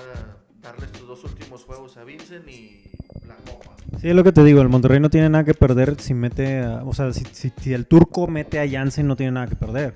darle 0.65 0.85
estos 0.85 1.07
dos 1.07 1.23
últimos 1.23 1.63
juegos 1.63 1.95
a 1.97 2.03
Vincent 2.03 2.47
y 2.49 2.81
la 3.27 3.35
copa. 3.35 3.75
Sí, 4.01 4.09
es 4.09 4.15
lo 4.15 4.23
que 4.23 4.31
te 4.31 4.43
digo, 4.43 4.61
el 4.61 4.69
Monterrey 4.69 4.99
no 4.99 5.09
tiene 5.09 5.29
nada 5.29 5.43
que 5.43 5.53
perder 5.53 5.99
si 6.01 6.13
mete, 6.13 6.59
a- 6.59 6.83
o 6.83 6.93
sea, 6.93 7.13
si, 7.13 7.23
si- 7.31 7.53
si 7.55 7.73
el 7.73 7.87
turco 7.87 8.27
mete 8.27 8.59
a 8.59 8.69
Jansen 8.69 9.07
no 9.07 9.15
tiene 9.15 9.31
nada 9.33 9.47
que 9.47 9.55
perder. 9.55 9.93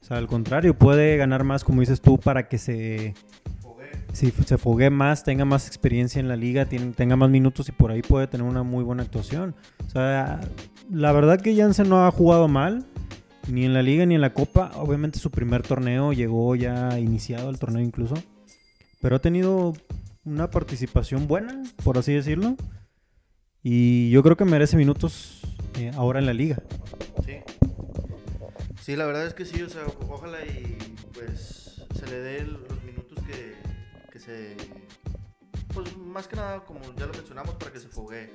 O 0.00 0.04
sea, 0.04 0.18
al 0.18 0.26
contrario, 0.28 0.78
puede 0.78 1.16
ganar 1.16 1.42
más, 1.44 1.64
como 1.64 1.80
dices 1.80 2.00
tú, 2.00 2.18
para 2.18 2.48
que 2.48 2.58
se, 2.58 3.14
Fogué. 3.60 3.86
si 4.12 4.30
se 4.30 4.56
fogue 4.56 4.88
más, 4.90 5.24
tenga 5.24 5.44
más 5.44 5.66
experiencia 5.66 6.20
en 6.20 6.28
la 6.28 6.36
liga, 6.36 6.64
tiene- 6.66 6.92
tenga 6.92 7.16
más 7.16 7.28
minutos 7.28 7.68
y 7.68 7.72
por 7.72 7.90
ahí 7.90 8.02
puede 8.02 8.28
tener 8.28 8.46
una 8.46 8.62
muy 8.62 8.84
buena 8.84 9.02
actuación. 9.02 9.54
O 9.86 9.90
sea, 9.90 10.40
la 10.90 11.12
verdad 11.12 11.40
que 11.40 11.56
Jansen 11.56 11.88
no 11.88 12.06
ha 12.06 12.10
jugado 12.12 12.46
mal, 12.46 12.84
ni 13.48 13.64
en 13.64 13.74
la 13.74 13.82
liga 13.82 14.06
ni 14.06 14.14
en 14.14 14.20
la 14.20 14.32
copa. 14.32 14.70
Obviamente 14.76 15.18
su 15.18 15.30
primer 15.30 15.62
torneo 15.62 16.12
llegó 16.12 16.54
ya 16.54 16.98
iniciado 17.00 17.50
el 17.50 17.58
torneo 17.58 17.82
incluso, 17.82 18.14
pero 19.06 19.14
ha 19.14 19.20
tenido 19.20 19.72
una 20.24 20.50
participación 20.50 21.28
buena, 21.28 21.62
por 21.84 21.96
así 21.96 22.12
decirlo. 22.12 22.56
Y 23.62 24.10
yo 24.10 24.20
creo 24.24 24.36
que 24.36 24.44
merece 24.44 24.76
minutos 24.76 25.42
eh, 25.78 25.92
ahora 25.94 26.18
en 26.18 26.26
la 26.26 26.34
liga. 26.34 26.60
Sí. 27.24 27.36
Sí, 28.82 28.96
la 28.96 29.06
verdad 29.06 29.24
es 29.24 29.34
que 29.34 29.44
sí, 29.44 29.62
o 29.62 29.68
sea, 29.68 29.84
ojalá 30.08 30.44
y 30.44 30.76
pues 31.14 31.84
se 31.94 32.06
le 32.08 32.18
dé 32.18 32.46
los 32.46 32.82
minutos 32.82 33.16
que, 33.24 33.54
que 34.10 34.18
se... 34.18 34.56
Pues 35.72 35.96
más 35.96 36.26
que 36.26 36.34
nada, 36.34 36.64
como 36.64 36.80
ya 36.96 37.06
lo 37.06 37.12
mencionamos, 37.12 37.54
para 37.54 37.72
que 37.72 37.78
se 37.78 37.86
foguee. 37.86 38.32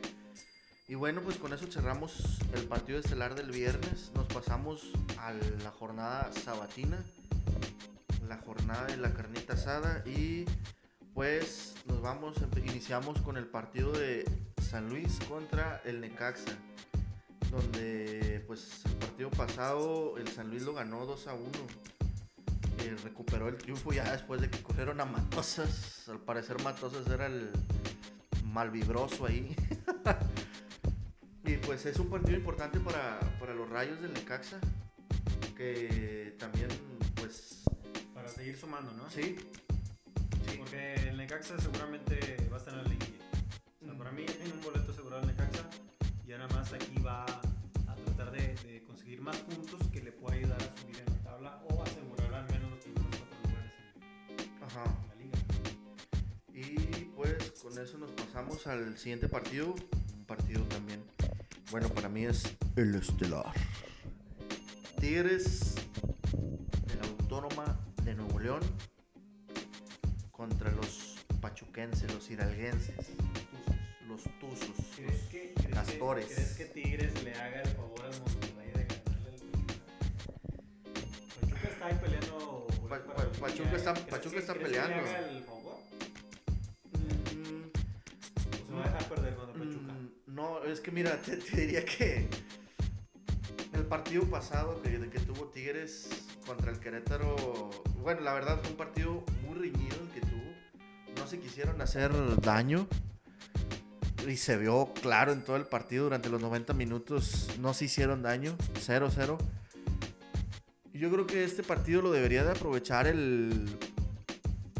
Y 0.88 0.96
bueno, 0.96 1.20
pues 1.20 1.36
con 1.36 1.52
eso 1.52 1.68
cerramos 1.70 2.40
el 2.54 2.64
partido 2.64 2.98
estelar 2.98 3.36
del 3.36 3.52
viernes. 3.52 4.14
Nos 4.16 4.28
pasamos 4.28 4.90
a 5.18 5.34
la 5.34 5.72
jornada 5.72 6.32
sabatina, 6.32 7.04
la 8.32 8.38
jornada 8.38 8.86
de 8.86 8.96
la 8.96 9.14
carnita 9.14 9.56
asada 9.56 10.04
y 10.06 10.46
pues 11.14 11.76
nos 11.86 12.02
vamos, 12.02 12.38
iniciamos 12.66 13.20
con 13.20 13.36
el 13.36 13.46
partido 13.46 13.92
de 13.92 14.24
San 14.62 14.88
Luis 14.88 15.20
contra 15.28 15.82
el 15.84 16.00
Necaxa 16.00 16.58
donde 17.52 18.42
pues 18.48 18.84
el 18.86 18.94
partido 18.94 19.30
pasado 19.32 20.18
el 20.18 20.30
San 20.30 20.50
Luis 20.50 20.64
lo 20.64 20.74
ganó 20.74 21.06
2 21.06 21.28
a 21.28 21.34
1. 21.34 21.44
Eh, 22.80 22.96
recuperó 23.04 23.50
el 23.50 23.58
triunfo 23.58 23.92
ya 23.92 24.10
después 24.10 24.40
de 24.40 24.50
que 24.50 24.64
cogieron 24.64 25.02
a 25.02 25.06
Matosas. 25.06 26.08
Al 26.08 26.20
parecer 26.20 26.64
Matosas 26.64 27.06
era 27.08 27.26
el 27.26 27.52
malvibroso 28.46 29.26
ahí. 29.26 29.54
y 31.44 31.58
pues 31.58 31.86
es 31.86 32.00
un 32.00 32.10
partido 32.10 32.38
importante 32.38 32.80
para, 32.80 33.20
para 33.42 33.54
los 33.54 33.70
rayos 33.70 34.02
del 34.02 34.14
Necaxa. 34.14 34.58
Que 35.58 36.34
también 36.40 36.70
seguir 38.52 38.58
sumando, 38.58 38.92
¿no? 38.94 39.10
sí. 39.10 39.36
Sí. 40.48 40.58
Porque 40.58 40.96
el 41.08 41.18
Necaxa 41.18 41.58
seguramente 41.60 42.38
va 42.52 42.56
a 42.56 42.60
estar 42.60 42.74
en 42.74 42.84
la 42.84 42.90
liguilla. 42.90 43.26
O 43.82 43.86
sea, 43.86 43.98
para 43.98 44.12
mí 44.12 44.26
ya 44.28 44.34
tiene 44.34 44.54
un 44.54 44.62
boleto 44.62 44.92
asegurado 44.92 45.22
el 45.22 45.28
Necaxa. 45.28 45.70
Y 46.28 46.32
ahora 46.34 46.48
más 46.50 46.74
aquí 46.74 47.00
va 47.00 47.24
a 47.24 47.96
tratar 48.06 48.32
de, 48.32 48.56
de 48.66 48.84
conseguir 48.84 49.22
más 49.22 49.38
puntos 49.38 49.80
que 49.90 50.02
le 50.02 50.12
pueda 50.12 50.36
ayudar 50.36 50.58
a 50.62 50.82
subir 50.82 50.98
en 50.98 51.06
la 51.14 51.20
tabla 51.24 51.64
o 51.70 51.84
asegurar 51.84 52.34
al 52.34 52.46
menos 52.52 52.72
los 52.72 52.80
primeros 52.80 53.16
cuatro 53.16 53.38
lugares 53.44 53.72
en, 54.58 54.64
Ajá. 54.64 54.84
en 55.04 55.08
la 55.08 55.16
liga. 55.16 55.38
Y 56.54 57.06
pues 57.16 57.52
con 57.62 57.78
eso 57.78 57.98
nos 58.00 58.12
pasamos 58.12 58.68
al 58.68 58.98
siguiente 58.98 59.30
partido. 59.30 59.76
Un 60.18 60.26
partido 60.26 60.64
también. 60.64 61.04
Bueno, 61.70 61.88
para 61.90 62.10
mí 62.10 62.26
es 62.26 62.44
el 62.76 62.96
estelar. 62.96 63.54
Tigres 65.00 65.71
León 68.42 68.62
contra 70.32 70.72
los 70.72 71.18
pachuquenses, 71.42 72.12
los 72.14 72.30
hidalguenses, 72.30 72.96
los 74.08 74.24
tuzos, 74.40 74.76
¿Crees 74.96 75.12
los 75.12 75.22
que, 75.30 75.54
crees 75.54 75.68
que- 75.68 75.70
castores. 75.74 76.26
¿Crees 76.34 76.52
que 76.56 76.66
Tigres 76.66 77.24
le 77.24 77.34
haga 77.36 77.62
el 77.62 77.70
favor 77.70 78.02
al 78.02 78.20
Monterrey 78.20 78.68
de 78.72 78.86
ganarle 78.86 79.30
al 79.30 79.38
Pachuca? 79.40 79.74
Pachuca 81.42 81.68
está 81.70 81.86
ahí 81.86 82.00
peleando. 82.02 82.68
Pa- 82.90 83.04
pa- 83.04 83.32
Pachuca 83.40 83.76
está-. 83.78 83.94
¿Crees 83.94 84.08
Pachuca 84.10 84.32
que- 84.32 84.40
está 84.40 84.54
crees 84.54 84.68
que 84.72 84.78
peleando. 84.80 84.96
le 85.04 85.10
haga 85.16 85.30
el 85.30 85.44
favor? 85.44 85.78
Mm, 86.92 87.64
¿O 88.50 88.68
se 88.68 88.74
va 88.74 88.82
a 88.82 88.84
dejar 88.86 89.10
perder 89.10 89.36
contra 89.36 89.54
Pachuca? 89.54 89.94
Mm, 89.94 90.12
No, 90.34 90.64
es 90.64 90.80
que 90.80 90.92
mira, 90.92 91.22
te, 91.22 91.38
te 91.38 91.58
diría 91.62 91.86
que 91.86 92.28
el 93.74 93.86
partido 93.86 94.24
pasado 94.30 94.82
que, 94.82 95.10
que 95.10 95.20
tuvo 95.20 95.46
Tigres 95.50 96.10
contra 96.46 96.72
el 96.72 96.80
Querétaro, 96.80 97.70
bueno, 98.02 98.22
la 98.22 98.34
verdad 98.34 98.60
fue 98.62 98.72
un 98.72 98.78
partido 98.78 99.24
muy 99.48 99.58
reñido 99.58 99.96
el 100.02 100.10
que 100.10 100.22
tuvo. 100.22 100.42
No 101.18 101.28
se 101.28 101.40
quisieron 101.40 101.82
hacer 101.82 102.12
daño 102.42 102.88
y 104.28 104.38
se 104.38 104.58
vio 104.58 104.94
claro 105.02 105.32
en 105.32 105.44
todo 105.44 105.56
el 105.56 105.66
partido 105.66 106.06
durante 106.06 106.30
los 106.30 106.42
90 106.42 106.74
minutos. 106.74 107.50
No 107.60 107.74
se 107.74 107.86
hicieron 107.86 108.22
daño, 108.22 108.56
0-0. 108.86 109.38
Y 110.94 111.00
Yo 111.00 111.12
creo 111.12 111.28
que 111.28 111.44
este 111.44 111.64
partido 111.64 112.02
lo 112.02 112.12
debería 112.12 112.44
de 112.44 112.52
aprovechar 112.52 113.08
el 113.08 113.78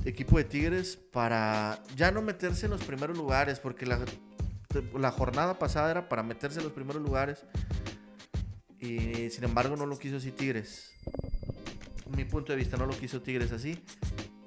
equipo 0.06 0.38
de 0.38 0.44
Tigres 0.44 0.98
para 0.98 1.82
ya 1.96 2.12
no 2.12 2.22
meterse 2.22 2.66
en 2.66 2.72
los 2.72 2.84
primeros 2.84 3.18
lugares, 3.18 3.60
porque 3.60 3.86
la, 3.86 4.00
la 4.98 5.12
jornada 5.12 5.60
pasada 5.60 5.92
era 5.92 6.10
para 6.10 6.24
meterse 6.24 6.58
en 6.58 6.64
los 6.64 6.74
primeros 6.74 7.02
lugares 7.02 7.44
y 8.82 9.30
sin 9.30 9.44
embargo 9.44 9.76
no 9.76 9.86
lo 9.86 9.98
quiso 9.98 10.18
así 10.18 10.32
Tigres. 10.32 10.92
Mi 12.16 12.26
punto 12.26 12.52
de 12.54 12.58
vista 12.58 12.78
no 12.78 12.86
lo 12.86 12.98
quiso 12.98 13.22
Tigres 13.22 13.52
así. 13.52 13.80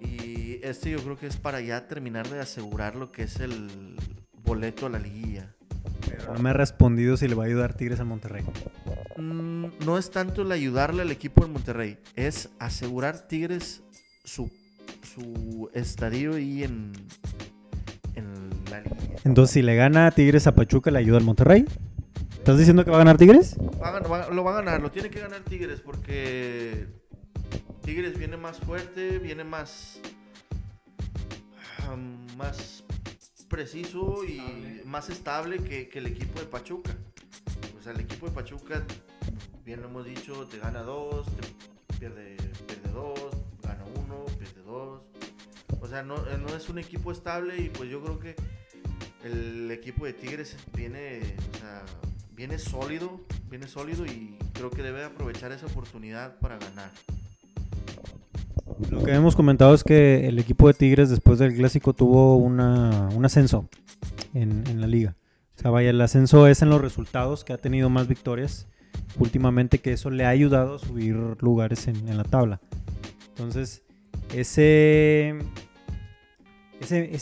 Y 0.01 0.59
este 0.63 0.91
yo 0.91 0.99
creo 1.03 1.17
que 1.17 1.27
es 1.27 1.37
para 1.37 1.61
ya 1.61 1.87
terminar 1.87 2.29
de 2.29 2.41
asegurar 2.41 2.95
lo 2.97 3.11
que 3.13 3.23
es 3.25 3.41
el 3.41 3.97
boleto 4.45 4.87
a 4.87 4.91
la 4.91 4.99
liguilla. 4.99 5.55
No 6.33 6.39
me 6.41 6.51
ha 6.51 6.53
respondido 6.53 7.17
si 7.17 7.29
le 7.29 7.35
va 7.35 7.45
a 7.45 7.47
ayudar 7.47 7.75
Tigres 7.75 8.01
a 8.01 8.05
Monterrey. 8.05 8.45
Mm, 9.17 9.67
no 9.85 9.99
es 9.99 10.11
tanto 10.11 10.43
el 10.43 10.53
ayudarle 10.53 11.03
al 11.03 11.11
equipo 11.11 11.43
del 11.43 11.53
Monterrey, 11.53 11.99
es 12.17 12.51
asegurar 12.59 13.27
Tigres 13.29 13.83
su, 14.25 14.51
su 15.03 15.71
estadio 15.75 16.39
y 16.39 16.65
en, 16.65 16.93
en 18.15 18.51
la 18.71 18.81
liguilla. 18.81 19.15
Entonces, 19.25 19.55
si 19.55 19.63
le 19.63 19.75
gana 19.77 20.11
Tigres 20.11 20.47
a 20.47 20.55
Pachuca, 20.55 20.91
¿le 20.91 20.99
ayuda 20.99 21.19
al 21.19 21.25
Monterrey? 21.25 21.65
¿Estás 22.39 22.59
diciendo 22.59 22.85
que 22.85 22.91
va 22.91 22.97
a 22.97 23.01
ganar 23.01 23.17
Tigres? 23.17 23.57
Va 23.83 23.99
va- 24.01 24.29
lo 24.31 24.45
va 24.45 24.53
a 24.53 24.63
ganar, 24.63 24.81
lo 24.83 24.91
tiene 24.91 25.09
que 25.11 25.21
ganar 25.21 25.41
Tigres 25.43 25.81
porque 25.81 26.87
Tigres 27.85 28.19
viene 28.19 28.39
más 28.39 28.59
fuerte, 28.61 29.19
viene 29.19 29.45
más 29.45 30.01
ah, 31.81 31.97
más 32.39 32.83
preciso 33.49 34.25
y 34.25 34.39
Estable. 34.39 34.83
más 34.87 35.11
estable 35.11 35.59
que, 35.63 35.89
que 35.91 35.99
el 35.99 36.07
equipo 36.07 36.41
de 36.41 36.47
Pachuca. 36.47 36.97
O 37.79 37.83
sea, 37.83 37.93
el 37.93 38.01
equipo 38.01 38.27
de 38.27 38.33
Pachuca, 38.33 38.83
bien 39.67 39.83
lo 39.83 39.89
hemos 39.89 40.07
dicho, 40.07 40.47
te 40.47 40.59
gana 40.59 40.83
dos, 40.83 41.27
te 41.37 41.99
pierde, 41.99 42.37
pierde 42.67 42.91
dos, 42.91 43.21
gana 43.63 43.85
uno, 44.03 44.25
pierde 44.39 44.63
dos. 44.63 45.03
O 45.83 45.87
sea, 45.87 46.03
no, 46.03 46.17
no 46.39 46.57
es 46.57 46.71
un 46.71 46.79
equipo 46.79 47.13
estable 47.13 47.59
y 47.59 47.69
pues 47.69 47.91
yo 47.91 48.03
creo 48.03 48.19
que 48.19 48.35
el 49.25 49.71
equipo 49.71 50.07
de 50.07 50.15
Tigres 50.15 50.57
viene, 50.75 51.21
o 51.55 51.59
sea, 51.59 51.85
viene 52.33 52.59
sólido, 52.59 53.21
viene 53.51 53.69
sólido 53.69 54.07
y 54.07 54.39
creo 54.55 54.71
que 54.71 54.83
debe 54.83 55.05
aprovechar 55.05 55.53
esa 55.53 55.67
oportunidad 55.67 56.39
para 56.39 56.57
ganar. 56.57 56.91
Lo 58.91 59.05
que 59.05 59.13
hemos 59.13 59.37
comentado 59.37 59.75
es 59.75 59.85
que 59.85 60.27
el 60.27 60.39
equipo 60.39 60.67
de 60.67 60.75
Tigres 60.75 61.09
después 61.09 61.39
del 61.39 61.55
clásico 61.55 61.93
tuvo 61.93 62.37
una, 62.37 63.09
un 63.15 63.25
ascenso 63.25 63.69
en, 64.33 64.81
la 64.81 64.87
liga. 64.87 65.17
O 65.57 65.61
sea, 65.61 65.71
vaya, 65.71 65.91
el 65.91 66.01
ascenso 66.01 66.49
es 66.49 66.63
en 66.63 66.71
los 66.71 66.81
resultados, 66.81 67.45
que 67.45 67.53
ha 67.53 67.59
tenido 67.59 67.89
más 67.89 68.09
victorias 68.09 68.67
últimamente, 69.19 69.79
que 69.79 69.93
eso 69.93 70.11
le 70.11 70.25
ha 70.25 70.31
ayudado 70.31 70.75
a 70.75 70.79
subir 70.79 71.15
lugares 71.41 71.87
en, 71.87 72.17
la 72.17 72.25
tabla. 72.25 72.61
Entonces, 73.29 73.83
ese 74.33 75.39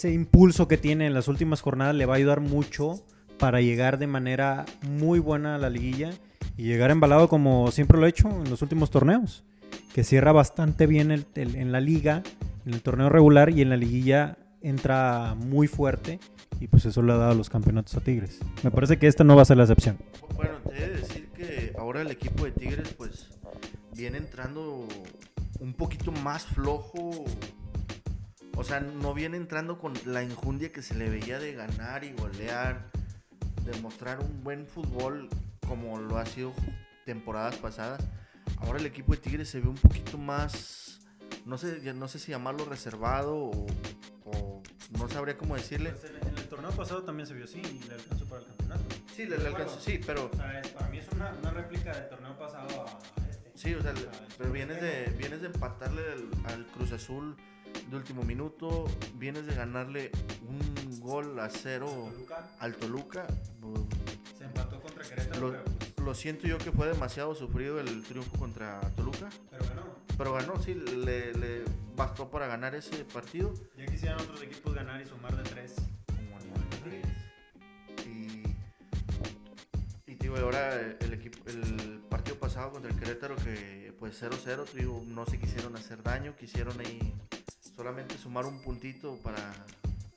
impulso 0.04 0.68
que 0.68 0.78
tiene 0.78 1.06
en 1.06 1.14
las 1.14 1.28
últimas 1.28 1.60
jornadas 1.60 1.94
le 1.94 2.06
va 2.06 2.14
a 2.14 2.16
ayudar 2.16 2.40
mucho 2.40 3.04
para 3.38 3.60
llegar 3.60 3.98
de 3.98 4.06
manera 4.06 4.64
muy 4.88 5.18
buena 5.18 5.56
a 5.56 5.58
la 5.58 5.68
liguilla 5.68 6.10
y 6.56 6.64
llegar 6.64 6.90
embalado 6.90 7.28
como 7.28 7.70
siempre 7.70 7.98
lo 7.98 8.06
ha 8.06 8.08
hecho 8.08 8.28
en 8.28 8.48
los 8.50 8.62
últimos 8.62 8.90
torneos 8.90 9.44
que 9.92 10.04
cierra 10.04 10.32
bastante 10.32 10.86
bien 10.86 11.10
en 11.34 11.72
la 11.72 11.80
liga, 11.80 12.22
en 12.66 12.74
el 12.74 12.82
torneo 12.82 13.08
regular 13.08 13.50
y 13.50 13.62
en 13.62 13.70
la 13.70 13.76
liguilla 13.76 14.38
entra 14.62 15.34
muy 15.34 15.66
fuerte 15.66 16.20
y 16.60 16.68
pues 16.68 16.84
eso 16.84 17.02
le 17.02 17.12
ha 17.12 17.16
dado 17.16 17.34
los 17.34 17.50
campeonatos 17.50 17.96
a 17.96 18.00
Tigres. 18.00 18.38
Me 18.62 18.70
parece 18.70 18.98
que 18.98 19.08
esta 19.08 19.24
no 19.24 19.34
va 19.36 19.42
a 19.42 19.44
ser 19.44 19.56
la 19.56 19.64
excepción. 19.64 19.98
Bueno, 20.36 20.58
te 20.68 20.76
he 20.76 20.88
de 20.88 20.96
decir 20.96 21.28
que 21.30 21.74
ahora 21.76 22.02
el 22.02 22.10
equipo 22.10 22.44
de 22.44 22.52
Tigres 22.52 22.94
pues 22.96 23.28
viene 23.96 24.18
entrando 24.18 24.86
un 25.60 25.74
poquito 25.74 26.12
más 26.12 26.46
flojo. 26.46 27.24
O 28.56 28.64
sea, 28.64 28.80
no 28.80 29.14
viene 29.14 29.36
entrando 29.36 29.78
con 29.78 29.94
la 30.06 30.22
enjundia 30.22 30.72
que 30.72 30.82
se 30.82 30.94
le 30.94 31.08
veía 31.08 31.38
de 31.38 31.54
ganar 31.54 32.04
y 32.04 32.12
golear, 32.12 32.90
de 33.64 33.80
mostrar 33.80 34.20
un 34.20 34.44
buen 34.44 34.66
fútbol 34.66 35.28
como 35.66 35.98
lo 35.98 36.18
ha 36.18 36.26
sido 36.26 36.52
temporadas 37.04 37.56
pasadas. 37.56 38.06
Ahora 38.58 38.78
el 38.78 38.86
equipo 38.86 39.12
de 39.12 39.18
Tigres 39.18 39.48
se 39.48 39.60
ve 39.60 39.68
un 39.68 39.76
poquito 39.76 40.18
más, 40.18 41.00
no 41.44 41.58
sé, 41.58 41.92
no 41.94 42.08
sé 42.08 42.18
si 42.18 42.30
llamarlo 42.30 42.64
reservado 42.64 43.34
o, 43.36 43.66
o 44.24 44.62
no 44.98 45.08
sabría 45.08 45.36
cómo 45.36 45.56
decirle. 45.56 45.94
en 46.26 46.38
el 46.38 46.48
torneo 46.48 46.70
pasado 46.70 47.02
también 47.02 47.26
se 47.26 47.34
vio 47.34 47.44
así 47.44 47.60
y 47.60 47.88
le 47.88 47.94
alcanzó 47.94 48.24
para 48.26 48.40
el 48.42 48.46
campeonato. 48.48 48.82
Sí, 49.14 49.26
le, 49.26 49.38
le 49.38 49.48
alcanzó, 49.48 49.80
sí, 49.80 50.00
pero... 50.06 50.30
O 50.32 50.36
sea, 50.36 50.60
es- 50.60 50.68
para 50.68 50.88
mí 50.88 50.98
es 50.98 51.08
una, 51.12 51.32
una 51.40 51.50
réplica 51.50 51.92
del 51.94 52.08
torneo 52.08 52.38
pasado 52.38 52.68
a, 52.86 53.20
a 53.20 53.28
este. 53.28 53.50
Sí, 53.54 53.74
o 53.74 53.82
sea, 53.82 53.90
O 53.90 53.94
le- 53.94 54.00
sea, 54.00 54.10
pero 54.38 54.48
es 54.48 54.52
vienes 54.52 54.80
de, 54.80 55.14
vienes 55.18 55.40
de 55.40 55.46
empatarle 55.48 56.02
al, 56.12 56.52
al 56.52 56.66
Cruz 56.68 56.92
Azul 56.92 57.36
de 57.90 57.96
último 57.96 58.22
minuto, 58.22 58.84
vienes 59.16 59.46
de 59.46 59.54
ganarle 59.54 60.10
un 60.46 61.00
gol 61.00 61.38
a 61.40 61.48
cero 61.50 61.86
Toluca 62.12 62.48
al 62.60 62.76
Toluca. 62.76 63.26
pues, 63.60 63.80
se 64.38 64.44
empató 64.44 64.80
contra 64.80 65.02
Querétaro, 65.04 65.40
Lo, 65.40 65.50
pero, 65.52 65.64
pues, 65.64 65.81
lo 66.02 66.14
siento 66.14 66.46
yo 66.46 66.58
que 66.58 66.72
fue 66.72 66.88
demasiado 66.88 67.34
sufrido 67.34 67.80
el 67.80 68.02
triunfo 68.04 68.36
contra 68.38 68.80
Toluca, 68.96 69.28
pero 69.50 69.64
ganó. 69.64 69.82
pero 70.18 70.32
ganó, 70.34 70.62
sí, 70.62 70.74
le, 70.74 71.32
le 71.34 71.64
bastó 71.96 72.30
para 72.30 72.46
ganar 72.46 72.74
ese 72.74 73.04
partido. 73.04 73.54
Ya 73.76 73.86
quisieran 73.86 74.20
otros 74.20 74.42
equipos 74.42 74.74
ganar 74.74 75.00
y 75.00 75.06
sumar 75.06 75.36
de 75.36 75.42
tres. 75.44 75.74
como 76.06 76.38
el. 76.38 77.02
Y, 78.06 78.42
y 80.06 80.26
ahora 80.38 80.74
el, 81.00 81.12
equipo, 81.12 81.38
el 81.48 82.00
partido 82.08 82.36
pasado 82.38 82.72
contra 82.72 82.90
el 82.90 82.98
Querétaro, 82.98 83.36
que 83.36 83.94
pues 83.98 84.20
0-0, 84.20 84.64
te 84.64 84.78
digo, 84.78 85.02
no 85.06 85.24
se 85.26 85.38
quisieron 85.38 85.76
hacer 85.76 86.02
daño, 86.02 86.34
quisieron 86.36 86.78
ahí 86.80 87.14
solamente 87.76 88.18
sumar 88.18 88.46
un 88.46 88.60
puntito 88.60 89.16
para 89.22 89.52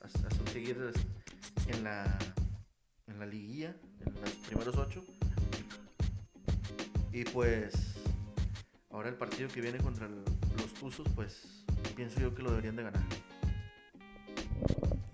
hasta 0.02 0.30
seguir 0.52 0.92
en 1.68 1.84
la, 1.84 2.18
en 3.06 3.18
la 3.18 3.26
liguilla, 3.26 3.76
en 4.04 4.20
los 4.20 4.30
primeros 4.48 4.76
ocho. 4.76 5.04
Y 7.16 7.24
pues 7.24 7.72
ahora 8.90 9.08
el 9.08 9.14
partido 9.14 9.48
que 9.48 9.62
viene 9.62 9.78
contra 9.78 10.06
los 10.06 10.74
Tuzos, 10.78 11.06
pues 11.14 11.64
pienso 11.96 12.20
yo 12.20 12.34
que 12.34 12.42
lo 12.42 12.50
deberían 12.50 12.76
de 12.76 12.82
ganar. 12.82 13.02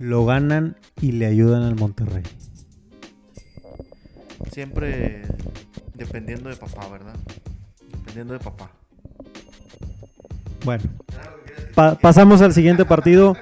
Lo 0.00 0.26
ganan 0.26 0.76
y 1.00 1.12
le 1.12 1.26
ayudan 1.26 1.62
al 1.62 1.76
Monterrey. 1.76 2.25
Siempre 4.50 5.23
dependiendo 5.94 6.49
de 6.49 6.56
papá, 6.56 6.88
¿verdad? 6.88 7.14
Dependiendo 7.99 8.32
de 8.32 8.40
papá. 8.40 8.73
Bueno, 10.64 10.82
pa- 11.76 11.94
pasamos 12.00 12.42
al 12.42 12.52
siguiente 12.52 12.85
partido. 12.85 13.37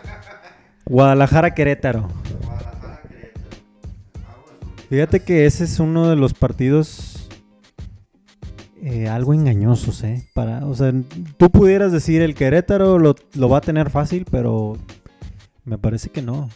Guadalajara-Querétaro. 0.85 2.11
Fíjate 4.91 5.21
que 5.21 5.47
ese 5.47 5.65
es 5.65 5.81
uno 5.81 6.11
de 6.11 6.17
los 6.17 6.35
partidos 6.35 7.10
algo 9.09 9.35
engañosos, 9.35 10.03
¿eh? 10.05 10.29
Para, 10.35 10.67
o 10.67 10.75
sea, 10.75 10.93
tú 11.37 11.51
pudieras 11.51 11.93
decir 11.93 12.23
el 12.23 12.35
Querétaro 12.35 12.99
lo, 12.99 13.15
lo 13.35 13.49
va 13.49 13.59
a 13.59 13.63
tener 13.63 13.91
fácil, 13.91 14.27
pero 14.31 14.77
me 15.65 15.79
parece 15.79 16.11
que 16.11 16.23
no. 16.23 16.51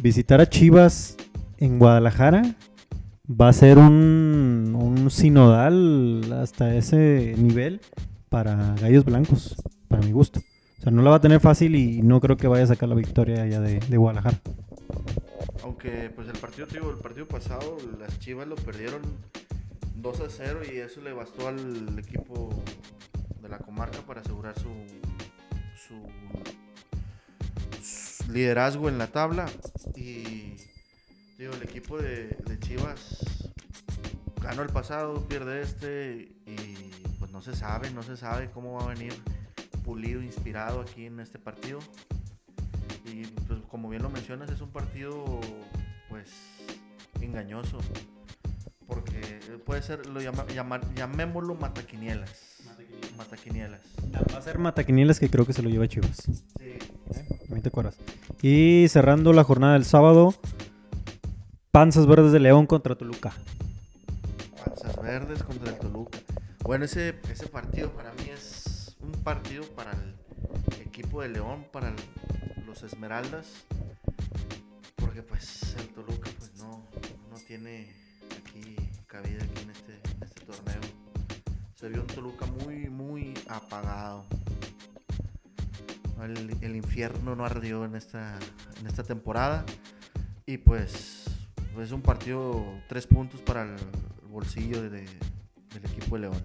Visitar 0.00 0.40
a 0.40 0.48
Chivas 0.48 1.16
en 1.58 1.78
Guadalajara 1.78 2.56
va 3.30 3.48
a 3.48 3.52
ser 3.52 3.78
un, 3.78 5.08
sinodal 5.10 6.32
hasta 6.32 6.74
ese 6.74 7.34
nivel 7.36 7.80
para 8.28 8.74
Gallos 8.80 9.04
Blancos, 9.04 9.56
para 9.88 10.02
mi 10.02 10.12
gusto. 10.12 10.40
O 10.78 10.82
sea, 10.82 10.92
no 10.92 11.02
la 11.02 11.10
va 11.10 11.16
a 11.16 11.20
tener 11.20 11.40
fácil 11.40 11.74
y 11.74 12.00
no 12.02 12.20
creo 12.20 12.36
que 12.36 12.48
vaya 12.48 12.64
a 12.64 12.68
sacar 12.68 12.88
la 12.88 12.94
victoria 12.94 13.42
allá 13.42 13.60
de, 13.60 13.96
Guadalajara. 13.96 14.38
Aunque 15.62 16.10
pues 16.14 16.28
el 16.28 16.38
partido, 16.38 16.66
el 16.90 16.98
partido 16.98 17.26
pasado 17.26 17.76
las 17.98 18.18
Chivas 18.18 18.48
lo 18.48 18.56
perdieron 18.56 19.02
2 20.00 20.20
a 20.20 20.30
0 20.30 20.60
y 20.72 20.78
eso 20.78 21.00
le 21.00 21.12
bastó 21.12 21.48
al 21.48 21.98
equipo 21.98 22.50
de 23.40 23.48
la 23.48 23.58
comarca 23.58 24.02
para 24.02 24.20
asegurar 24.20 24.58
su, 24.58 24.70
su, 25.76 26.08
liderazgo 28.32 28.88
en 28.88 28.98
la 28.98 29.08
tabla. 29.08 29.46
Y 29.96 30.56
digo, 31.38 31.54
el 31.54 31.62
equipo 31.62 31.98
de 31.98 32.36
Chivas 32.60 33.18
ganó 34.42 34.62
el 34.62 34.70
pasado, 34.70 35.26
pierde 35.28 35.62
este 35.62 36.32
y 36.46 36.90
pues 37.18 37.30
no 37.30 37.42
se 37.42 37.54
sabe, 37.54 37.90
no 37.90 38.02
se 38.02 38.16
sabe 38.16 38.50
cómo 38.50 38.74
va 38.74 38.84
a 38.84 38.94
venir 38.94 39.12
pulido, 39.84 40.22
inspirado 40.22 40.80
aquí 40.80 41.06
en 41.06 41.20
este 41.20 41.38
partido. 41.38 41.78
Y 43.04 43.26
pues 43.46 43.60
como 43.68 43.88
bien 43.88 44.02
lo 44.02 44.10
mencionas, 44.10 44.50
es 44.50 44.60
un 44.60 44.70
partido 44.70 45.40
pues 46.08 46.30
engañoso. 47.20 47.78
Porque 49.10 49.58
puede 49.64 49.82
ser, 49.82 50.06
lo 50.06 50.20
llama- 50.20 50.46
llamar- 50.46 50.94
llamémoslo 50.94 51.54
mataquinielas. 51.54 52.30
Mataquinielas. 53.16 53.80
Va 54.32 54.38
a 54.38 54.42
ser 54.42 54.58
Mataquinielas 54.58 55.18
que 55.20 55.28
creo 55.28 55.44
que 55.46 55.52
se 55.52 55.62
lo 55.62 55.68
lleva 55.68 55.86
Chivas. 55.88 56.16
Sí. 56.58 56.78
Ahí 57.54 57.60
te 57.60 57.68
acuerdas. 57.68 57.96
Y 58.42 58.86
cerrando 58.88 59.32
la 59.32 59.44
jornada 59.44 59.74
del 59.74 59.84
sábado, 59.84 60.34
Panzas 61.70 62.06
Verdes 62.06 62.32
de 62.32 62.40
León 62.40 62.66
contra 62.66 62.94
Toluca. 62.96 63.32
Panzas 64.64 64.96
Verdes 65.02 65.42
contra 65.42 65.70
el 65.70 65.78
Toluca. 65.78 66.18
Bueno, 66.62 66.84
ese, 66.84 67.16
ese 67.30 67.46
partido 67.48 67.90
para 67.92 68.12
mí 68.14 68.30
es 68.32 68.96
un 69.00 69.12
partido 69.22 69.64
para 69.74 69.92
el 69.92 70.80
equipo 70.80 71.20
de 71.22 71.28
León, 71.30 71.66
para 71.72 71.88
el- 71.88 72.66
los 72.66 72.82
Esmeraldas. 72.82 73.46
Porque 74.96 75.22
pues 75.22 75.74
el 75.78 75.88
Toluca 75.88 76.30
pues 76.38 76.54
no, 76.58 76.86
no 77.30 77.36
tiene 77.46 77.92
aquí 78.38 78.76
cabida 79.10 79.42
aquí 79.42 79.62
en 79.64 79.70
este, 79.70 79.92
en 80.16 80.22
este 80.22 80.40
torneo. 80.44 80.80
Se 81.74 81.88
vio 81.88 82.02
un 82.02 82.06
Toluca 82.06 82.46
muy, 82.64 82.88
muy 82.88 83.34
apagado. 83.48 84.24
El, 86.22 86.56
el 86.60 86.76
infierno 86.76 87.34
no 87.34 87.44
ardió 87.44 87.84
en 87.84 87.96
esta, 87.96 88.38
en 88.78 88.86
esta 88.86 89.02
temporada. 89.02 89.64
Y 90.46 90.58
pues 90.58 91.24
es 91.80 91.92
un 91.92 92.02
partido, 92.02 92.62
tres 92.88 93.06
puntos 93.06 93.40
para 93.40 93.62
el 93.64 93.76
bolsillo 94.28 94.82
de- 94.82 94.90
del 95.70 95.84
equipo 95.84 96.16
de 96.16 96.22
León. 96.22 96.42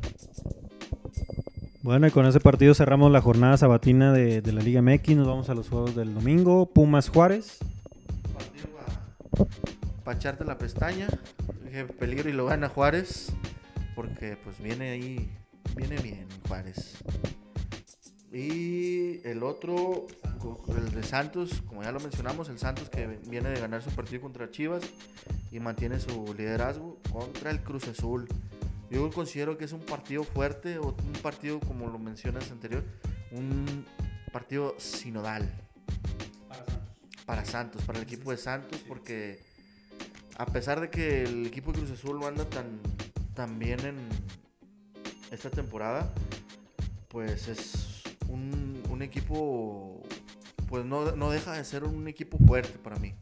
Bueno, 1.84 2.08
y 2.08 2.12
con 2.12 2.26
ese 2.26 2.40
partido 2.40 2.74
cerramos 2.74 3.12
la 3.12 3.22
jornada 3.22 3.58
sabatina 3.58 4.12
de, 4.12 4.42
de 4.42 4.52
la 4.54 4.62
Liga 4.62 4.82
MX. 4.82 5.10
Nos 5.18 5.28
vamos 5.28 5.50
a 5.50 5.54
los 5.54 5.70
juegos 5.70 5.96
del 5.96 6.14
domingo. 6.16 6.72
Pumas 6.72 7.10
Juárez. 7.10 7.58
Partido 8.34 8.68
para 10.04 10.18
echarte 10.18 10.46
la 10.46 10.58
pestaña. 10.58 11.08
Peligro 11.84 12.30
y 12.30 12.34
lo 12.34 12.46
gana 12.46 12.70
Juárez. 12.70 13.34
Porque 13.96 14.38
pues 14.44 14.62
viene 14.62 14.92
ahí, 14.92 15.30
viene 15.76 15.98
bien 16.02 16.28
Juárez. 16.48 16.96
Y 18.32 19.26
el 19.26 19.44
otro, 19.44 20.08
el 20.68 20.92
de 20.92 21.04
Santos, 21.04 21.62
como 21.68 21.84
ya 21.84 21.92
lo 21.94 22.02
mencionamos, 22.02 22.50
el 22.50 22.60
Santos 22.60 22.90
que 22.90 23.08
viene 23.28 23.50
de 23.50 23.60
ganar 23.60 23.82
su 23.82 23.90
partido 23.92 24.22
contra 24.22 24.52
Chivas 24.52 24.84
y 25.52 25.60
mantiene 25.62 26.02
su 26.02 26.34
liderazgo 26.38 27.00
contra 27.14 27.52
el 27.52 27.62
Cruz 27.62 27.88
Azul. 27.88 28.28
Yo 28.90 29.10
considero 29.12 29.58
que 29.58 29.64
es 29.64 29.72
un 29.72 29.80
partido 29.80 30.24
fuerte, 30.26 30.78
o 30.78 30.88
un 30.88 31.14
partido, 31.22 31.62
como 31.62 31.88
lo 31.88 31.98
mencionas 31.98 32.52
anterior, 32.52 32.84
un 33.32 33.86
partido 34.34 34.76
sinodal 34.80 35.50
para 37.26 37.46
Santos, 37.46 37.84
para 37.84 38.00
el 38.00 38.04
equipo 38.04 38.32
de 38.32 38.38
Santos, 38.38 38.82
porque 38.88 39.40
a 40.38 40.46
pesar 40.46 40.82
de 40.82 40.90
que 40.90 41.24
el 41.24 41.48
equipo 41.48 41.72
de 41.72 41.80
Cruz 41.80 41.92
Azul 41.92 42.20
no 42.20 42.28
anda 42.28 42.46
tan, 42.46 42.80
tan 43.34 43.58
bien 43.60 43.80
en 43.82 43.96
esta 45.32 45.50
temporada, 45.50 46.14
pues 47.08 47.48
es 47.48 48.04
un, 48.28 48.84
un 48.90 49.02
equipo, 49.02 50.04
pues 50.68 50.86
no, 50.86 51.16
no 51.16 51.30
deja 51.30 51.54
de 51.54 51.64
ser 51.64 51.84
un 51.84 52.08
equipo 52.08 52.38
fuerte 52.38 52.78
para 52.80 52.98
mí. 52.98 53.14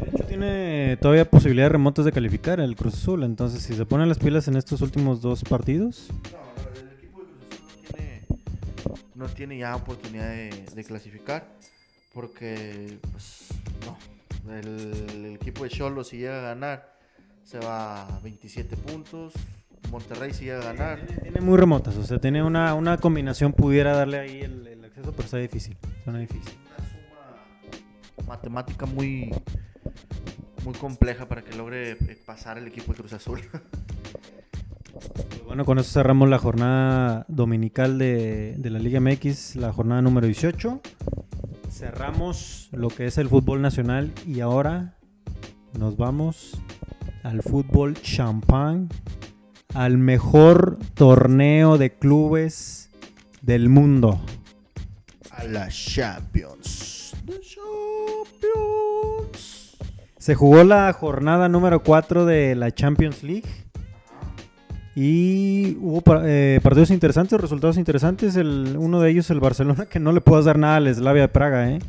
De 0.00 0.10
hecho, 0.10 0.24
tiene 0.24 0.98
todavía 1.00 1.30
posibilidades 1.30 1.72
remotas 1.72 2.04
de 2.04 2.12
calificar 2.12 2.60
el 2.60 2.76
Cruz 2.76 2.94
Azul. 2.94 3.22
Entonces, 3.22 3.62
si 3.62 3.74
se 3.74 3.86
ponen 3.86 4.08
las 4.08 4.18
pilas 4.18 4.46
en 4.48 4.56
estos 4.56 4.82
últimos 4.82 5.22
dos 5.22 5.42
partidos, 5.42 6.08
No, 6.32 6.80
el 6.80 6.98
equipo 6.98 7.20
de 7.20 7.26
Cruz 7.26 7.50
Azul 7.50 7.66
no 7.72 7.96
tiene, 7.96 8.26
no 9.14 9.26
tiene 9.28 9.58
ya 9.58 9.74
oportunidad 9.74 10.28
de, 10.28 10.66
de 10.74 10.84
clasificar, 10.84 11.48
porque 12.12 12.98
pues 13.10 13.46
no, 13.86 13.96
el, 14.50 14.92
el 15.10 15.26
equipo 15.34 15.64
de 15.64 15.70
Cholo 15.70 16.04
si 16.04 16.18
llega 16.18 16.38
a 16.38 16.42
ganar 16.54 16.96
se 17.46 17.60
va 17.60 18.02
a 18.02 18.20
27 18.20 18.76
puntos, 18.76 19.32
Monterrey 19.92 20.32
si 20.34 20.46
llega 20.46 20.58
a 20.58 20.72
ganar. 20.72 21.06
tiene, 21.06 21.22
tiene 21.22 21.40
muy 21.40 21.56
remotas. 21.56 21.96
O 21.96 22.02
sea, 22.02 22.18
tiene 22.18 22.42
una, 22.42 22.74
una 22.74 22.98
combinación, 22.98 23.52
pudiera 23.52 23.96
darle 23.96 24.18
ahí 24.18 24.40
el, 24.40 24.66
el 24.66 24.84
acceso, 24.84 25.12
pero 25.12 25.24
está 25.24 25.36
difícil. 25.36 25.76
Suena 26.02 26.18
difícil. 26.18 26.54
una 26.66 26.88
suma 28.16 28.26
matemática 28.26 28.84
muy 28.86 29.32
muy 30.64 30.74
compleja 30.74 31.26
para 31.26 31.42
que 31.42 31.56
logre 31.56 31.92
eh, 31.92 32.18
pasar 32.26 32.58
el 32.58 32.66
equipo 32.66 32.92
de 32.92 32.98
Cruz 32.98 33.12
Azul. 33.12 33.40
Bueno, 35.46 35.64
con 35.64 35.78
eso 35.78 35.90
cerramos 35.92 36.28
la 36.28 36.38
jornada 36.38 37.24
dominical 37.28 37.98
de, 37.98 38.54
de 38.58 38.70
la 38.70 38.78
Liga 38.78 38.98
MX, 38.98 39.56
la 39.56 39.72
jornada 39.72 40.02
número 40.02 40.26
18. 40.26 40.80
Cerramos 41.76 42.70
lo 42.72 42.88
que 42.88 43.04
es 43.04 43.18
el 43.18 43.28
fútbol 43.28 43.60
nacional 43.60 44.10
y 44.26 44.40
ahora 44.40 44.94
nos 45.78 45.98
vamos 45.98 46.58
al 47.22 47.42
fútbol 47.42 47.92
champán, 48.00 48.88
al 49.74 49.98
mejor 49.98 50.78
torneo 50.94 51.76
de 51.76 51.92
clubes 51.92 52.88
del 53.42 53.68
mundo. 53.68 54.18
a 55.32 55.44
la 55.44 55.68
Champions. 55.68 57.14
The 57.26 57.40
Champions. 57.42 58.76
Se 60.16 60.34
jugó 60.34 60.64
la 60.64 60.90
jornada 60.94 61.50
número 61.50 61.82
4 61.82 62.24
de 62.24 62.54
la 62.54 62.70
Champions 62.70 63.22
League. 63.22 63.65
Y 64.98 65.76
hubo 65.82 66.02
eh, 66.24 66.58
partidos 66.62 66.90
interesantes, 66.90 67.38
resultados 67.38 67.76
interesantes. 67.76 68.34
El, 68.34 68.76
uno 68.78 68.98
de 68.98 69.10
ellos, 69.10 69.28
el 69.28 69.40
Barcelona, 69.40 69.84
que 69.84 70.00
no 70.00 70.10
le 70.10 70.22
puedo 70.22 70.42
dar 70.42 70.58
nada 70.58 70.76
al 70.76 70.92
Slavia 70.92 71.20
de 71.20 71.28
Praga. 71.28 71.70
¿eh? 71.70 71.80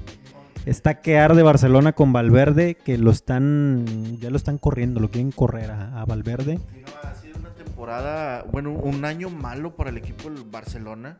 Está 0.65 0.99
que 0.99 1.13
de 1.13 1.41
Barcelona 1.41 1.93
con 1.93 2.11
Valverde, 2.11 2.75
que 2.75 2.97
lo 2.97 3.11
están, 3.11 4.17
ya 4.19 4.29
lo 4.29 4.35
están 4.35 4.57
corriendo, 4.57 4.99
lo 4.99 5.09
quieren 5.09 5.31
correr 5.31 5.71
a, 5.71 6.03
Valverde. 6.03 6.59
ha 7.01 7.15
sido 7.15 7.39
una 7.39 7.51
temporada, 7.51 8.43
bueno, 8.51 8.73
un 8.73 9.05
año 9.05 9.29
malo 9.29 9.73
para 9.77 9.89
el 9.89 9.95
equipo 9.95 10.29
del 10.29 10.43
Barcelona, 10.43 11.17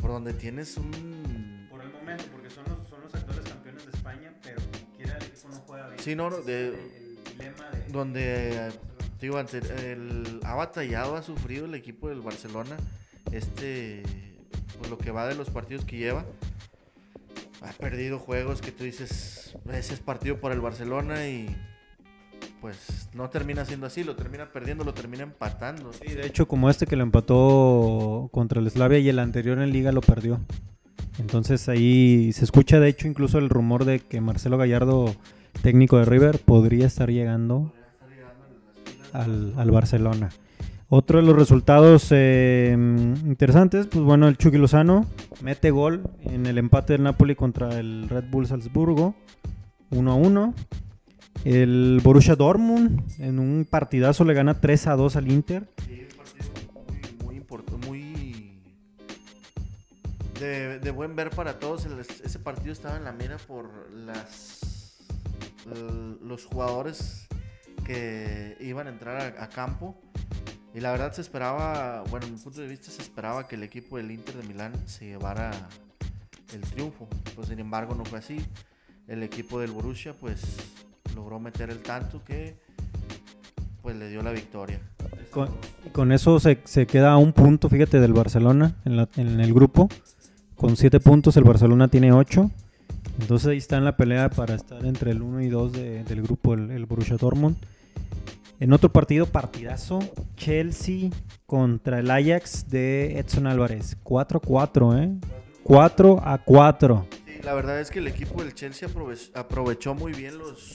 por 0.00 0.12
donde 0.12 0.32
tienes 0.32 0.78
un... 0.78 1.66
Por 1.68 1.82
el 1.82 1.92
momento, 1.92 2.24
porque 2.32 2.48
son 2.48 2.64
los, 2.70 2.88
son 2.88 3.02
los 3.02 3.14
actuales 3.14 3.44
campeones 3.46 3.84
de 3.84 3.92
España, 3.92 4.32
pero 4.42 4.62
quiera 4.96 5.18
el 5.18 5.24
equipo 5.24 5.48
no 5.50 5.56
juega 5.66 5.88
bien. 5.88 5.98
Sí, 5.98 6.16
no, 6.16 6.30
de, 6.30 6.68
el, 6.68 7.18
dilema 7.22 7.68
de... 7.70 7.92
Donde 7.92 8.70
digo, 9.20 9.38
el, 9.38 10.40
ha 10.44 10.54
batallado, 10.54 11.16
ha 11.16 11.22
sufrido 11.22 11.66
el 11.66 11.74
equipo 11.74 12.08
del 12.08 12.20
Barcelona. 12.20 12.76
Este, 13.32 14.02
pues 14.78 14.90
lo 14.90 14.98
que 14.98 15.10
va 15.10 15.26
de 15.26 15.34
los 15.34 15.50
partidos 15.50 15.84
que 15.84 15.96
lleva. 15.96 16.24
Ha 17.60 17.72
perdido 17.72 18.18
juegos 18.18 18.60
que 18.60 18.70
tú 18.70 18.84
dices, 18.84 19.56
ese 19.72 19.94
es 19.94 20.00
partido 20.00 20.40
para 20.40 20.54
el 20.54 20.60
Barcelona 20.60 21.26
y 21.26 21.48
pues 22.60 23.08
no 23.14 23.30
termina 23.30 23.64
siendo 23.64 23.86
así, 23.86 24.04
lo 24.04 24.14
termina 24.16 24.52
perdiendo, 24.52 24.84
lo 24.84 24.94
termina 24.94 25.24
empatando. 25.24 25.92
Sí, 25.92 26.14
de 26.14 26.26
hecho, 26.26 26.46
como 26.46 26.70
este 26.70 26.86
que 26.86 26.96
lo 26.96 27.02
empató 27.02 28.28
contra 28.32 28.60
el 28.60 28.70
Slavia 28.70 28.98
y 28.98 29.08
el 29.08 29.18
anterior 29.18 29.58
en 29.58 29.72
Liga 29.72 29.90
lo 29.92 30.00
perdió. 30.00 30.40
Entonces 31.18 31.68
ahí 31.68 32.32
se 32.32 32.44
escucha, 32.44 32.78
de 32.78 32.88
hecho, 32.88 33.08
incluso 33.08 33.38
el 33.38 33.48
rumor 33.48 33.84
de 33.84 33.98
que 33.98 34.20
Marcelo 34.20 34.56
Gallardo, 34.56 35.14
técnico 35.62 35.98
de 35.98 36.04
River, 36.04 36.38
podría 36.38 36.86
estar 36.86 37.10
llegando 37.10 37.72
al, 39.12 39.70
Barcelona. 39.70 40.30
Otro 40.88 41.18
de 41.18 41.24
los 41.24 41.36
resultados 41.36 42.08
eh, 42.10 42.72
interesantes, 42.72 43.86
pues 43.86 44.02
bueno, 44.02 44.26
el 44.26 44.38
Chucky 44.38 44.56
Lozano 44.56 45.06
mete 45.42 45.70
gol 45.70 46.10
en 46.22 46.46
el 46.46 46.56
empate 46.56 46.94
del 46.94 47.02
Napoli 47.02 47.34
contra 47.34 47.78
el 47.78 48.08
Red 48.08 48.24
Bull 48.30 48.46
Salzburgo, 48.46 49.14
1 49.90 50.10
a 50.10 50.14
1. 50.14 50.54
El 51.44 52.00
Borussia 52.02 52.34
Dortmund 52.34 53.02
en 53.18 53.38
un 53.38 53.66
partidazo 53.68 54.24
le 54.24 54.34
gana 54.34 54.60
3 54.60 54.86
a 54.88 54.96
2 54.96 55.16
al 55.16 55.30
Inter. 55.30 55.68
Sí, 55.86 56.06
partido 56.16 56.46
muy, 57.24 57.36
importante, 57.36 57.86
muy 57.86 58.60
de, 60.40 60.90
buen 60.90 61.14
ver 61.14 61.30
para 61.30 61.58
todos. 61.58 61.86
ese 62.24 62.38
partido 62.38 62.72
estaba 62.72 62.96
en 62.96 63.04
la 63.04 63.12
mira 63.12 63.36
por 63.46 63.90
las 63.92 64.58
los 66.22 66.46
jugadores 66.46 67.27
que 67.88 68.54
iban 68.60 68.86
a 68.86 68.90
entrar 68.90 69.34
a, 69.38 69.48
campo. 69.48 69.96
Y 70.74 70.80
la 70.80 70.92
verdad 70.92 71.12
se 71.12 71.22
esperaba, 71.22 72.04
bueno, 72.10 72.26
en 72.26 72.34
mi 72.34 72.38
punto 72.38 72.60
de 72.60 72.68
vista 72.68 72.90
se 72.90 73.00
esperaba 73.00 73.48
que 73.48 73.56
el 73.56 73.62
equipo 73.62 73.96
del 73.96 74.10
Inter 74.10 74.36
de 74.36 74.46
Milán 74.46 74.74
se 74.86 75.06
llevara 75.06 75.50
el 76.52 76.60
triunfo. 76.60 77.08
Pues 77.34 77.48
sin 77.48 77.58
embargo 77.58 77.94
no 77.94 78.04
fue 78.04 78.18
así. 78.18 78.44
El 79.06 79.22
equipo 79.22 79.58
del 79.58 79.70
Borussia 79.70 80.12
pues 80.12 80.42
logró 81.16 81.40
meter 81.40 81.70
el 81.70 81.78
tanto 81.78 82.22
que 82.22 82.56
pues 83.80 83.96
le 83.96 84.10
dio 84.10 84.22
la 84.22 84.32
victoria. 84.32 84.80
Con, 85.30 85.48
con 85.92 86.12
eso 86.12 86.38
se, 86.40 86.60
se, 86.64 86.86
queda 86.86 87.12
a 87.12 87.16
un 87.16 87.32
punto, 87.32 87.70
fíjate, 87.70 88.00
del 88.00 88.12
Barcelona 88.12 88.76
en, 88.84 89.08
en 89.16 89.40
el 89.40 89.54
grupo. 89.54 89.88
Con 90.56 90.76
siete 90.76 91.00
puntos 91.00 91.38
el 91.38 91.44
Barcelona 91.44 91.88
tiene 91.88 92.12
ocho. 92.12 92.50
Entonces 93.18 93.48
ahí 93.48 93.56
está 93.56 93.78
en 93.78 93.84
la 93.86 93.96
pelea 93.96 94.28
para 94.28 94.54
estar 94.54 94.84
entre 94.84 95.10
el 95.10 95.22
1 95.22 95.40
y 95.40 95.48
2 95.48 95.72
del 95.72 96.22
grupo 96.22 96.52
el, 96.52 96.70
el 96.70 96.84
Borussia 96.84 97.16
Dortmund. 97.16 97.56
En 98.60 98.72
otro 98.72 98.90
partido, 98.90 99.26
partidazo, 99.26 100.00
Chelsea 100.36 101.10
contra 101.46 102.00
el 102.00 102.10
Ajax 102.10 102.68
de 102.68 103.18
Edson 103.18 103.46
Álvarez. 103.46 103.96
4-4, 104.02 105.04
¿eh? 105.04 105.18
4 105.62 106.20
a 106.24 106.38
4. 106.38 107.06
Sí, 107.26 107.32
la 107.44 107.54
verdad 107.54 107.80
es 107.80 107.90
que 107.90 108.00
el 108.00 108.08
equipo 108.08 108.42
del 108.42 108.54
Chelsea 108.54 108.88
aprovechó 109.34 109.94
muy 109.94 110.12
bien 110.12 110.38
los 110.38 110.72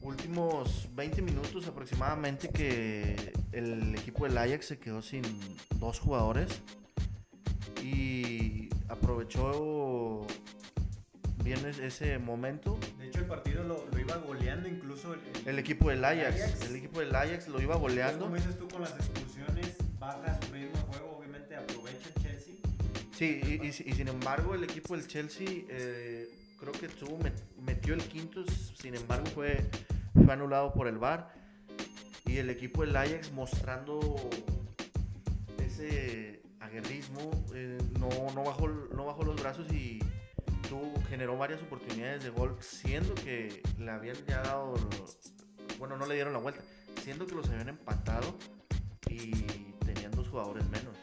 últimos 0.00 0.88
20 0.96 1.22
minutos 1.22 1.66
aproximadamente 1.68 2.48
que 2.48 3.32
el 3.52 3.94
equipo 3.94 4.24
del 4.24 4.36
Ajax 4.38 4.66
se 4.66 4.78
quedó 4.78 5.00
sin 5.02 5.22
dos 5.76 6.00
jugadores 6.00 6.62
y 7.82 8.68
aprovechó 8.88 10.26
bien 11.48 11.66
ese 11.82 12.18
momento. 12.18 12.78
De 12.98 13.06
hecho, 13.06 13.20
el 13.20 13.26
partido 13.26 13.64
lo, 13.64 13.98
iba 13.98 14.16
goleando 14.16 14.68
incluso 14.68 15.16
el, 15.46 15.58
equipo 15.58 15.88
del 15.88 16.04
Ajax, 16.04 16.60
El 16.68 16.76
equipo 16.76 17.00
del 17.00 17.14
Ajax 17.14 17.48
lo 17.48 17.60
iba 17.60 17.74
goleando. 17.76 18.26
como 18.26 18.36
dices 18.36 18.58
tú, 18.58 18.68
con 18.68 18.82
las 18.82 18.90
expulsiones 18.90 19.76
baja 19.98 20.38
su 20.42 20.52
ritmo 20.52 20.76
de 20.76 20.82
juego, 20.82 21.16
obviamente 21.18 21.56
aprovecha 21.56 22.10
el 22.14 22.22
Chelsea. 22.22 22.54
Sí, 23.12 23.60
y, 23.62 23.72
sin 23.72 24.08
embargo, 24.08 24.54
el 24.54 24.64
equipo 24.64 24.94
del 24.94 25.06
Chelsea 25.06 25.48
eh, 25.70 26.28
creo 26.60 26.72
que 26.72 26.88
tuvo, 26.88 27.18
metió 27.62 27.94
el 27.94 28.02
quinto, 28.02 28.44
sin 28.78 28.94
embargo, 28.94 29.24
fue, 29.34 29.64
fue 30.12 30.32
anulado 30.32 30.74
por 30.74 30.86
el 30.86 30.98
VAR. 30.98 31.32
Y 32.26 32.36
el 32.36 32.50
equipo 32.50 32.82
del 32.82 32.94
Ajax 32.94 33.32
mostrando 33.32 34.16
ese 35.64 36.42
aguerrismo, 36.60 37.30
eh, 37.54 37.78
no, 37.98 38.10
no, 38.34 38.44
bajó, 38.44 38.68
no 38.68 39.06
bajó 39.06 39.22
los 39.22 39.40
brazos 39.40 39.72
y 39.72 39.98
generó 41.08 41.36
varias 41.36 41.62
oportunidades 41.62 42.24
de 42.24 42.30
gol, 42.30 42.56
siendo 42.60 43.14
que 43.14 43.62
le 43.78 43.90
habían 43.90 44.16
ya 44.26 44.42
dado, 44.42 44.74
bueno, 45.78 45.96
no 45.96 46.06
le 46.06 46.14
dieron 46.14 46.32
la 46.32 46.38
vuelta, 46.38 46.60
siendo 47.02 47.26
que 47.26 47.34
los 47.34 47.48
habían 47.48 47.68
empatado 47.68 48.36
y 49.08 49.30
tenían 49.84 50.12
dos 50.12 50.28
jugadores 50.28 50.64
menos. 50.68 50.94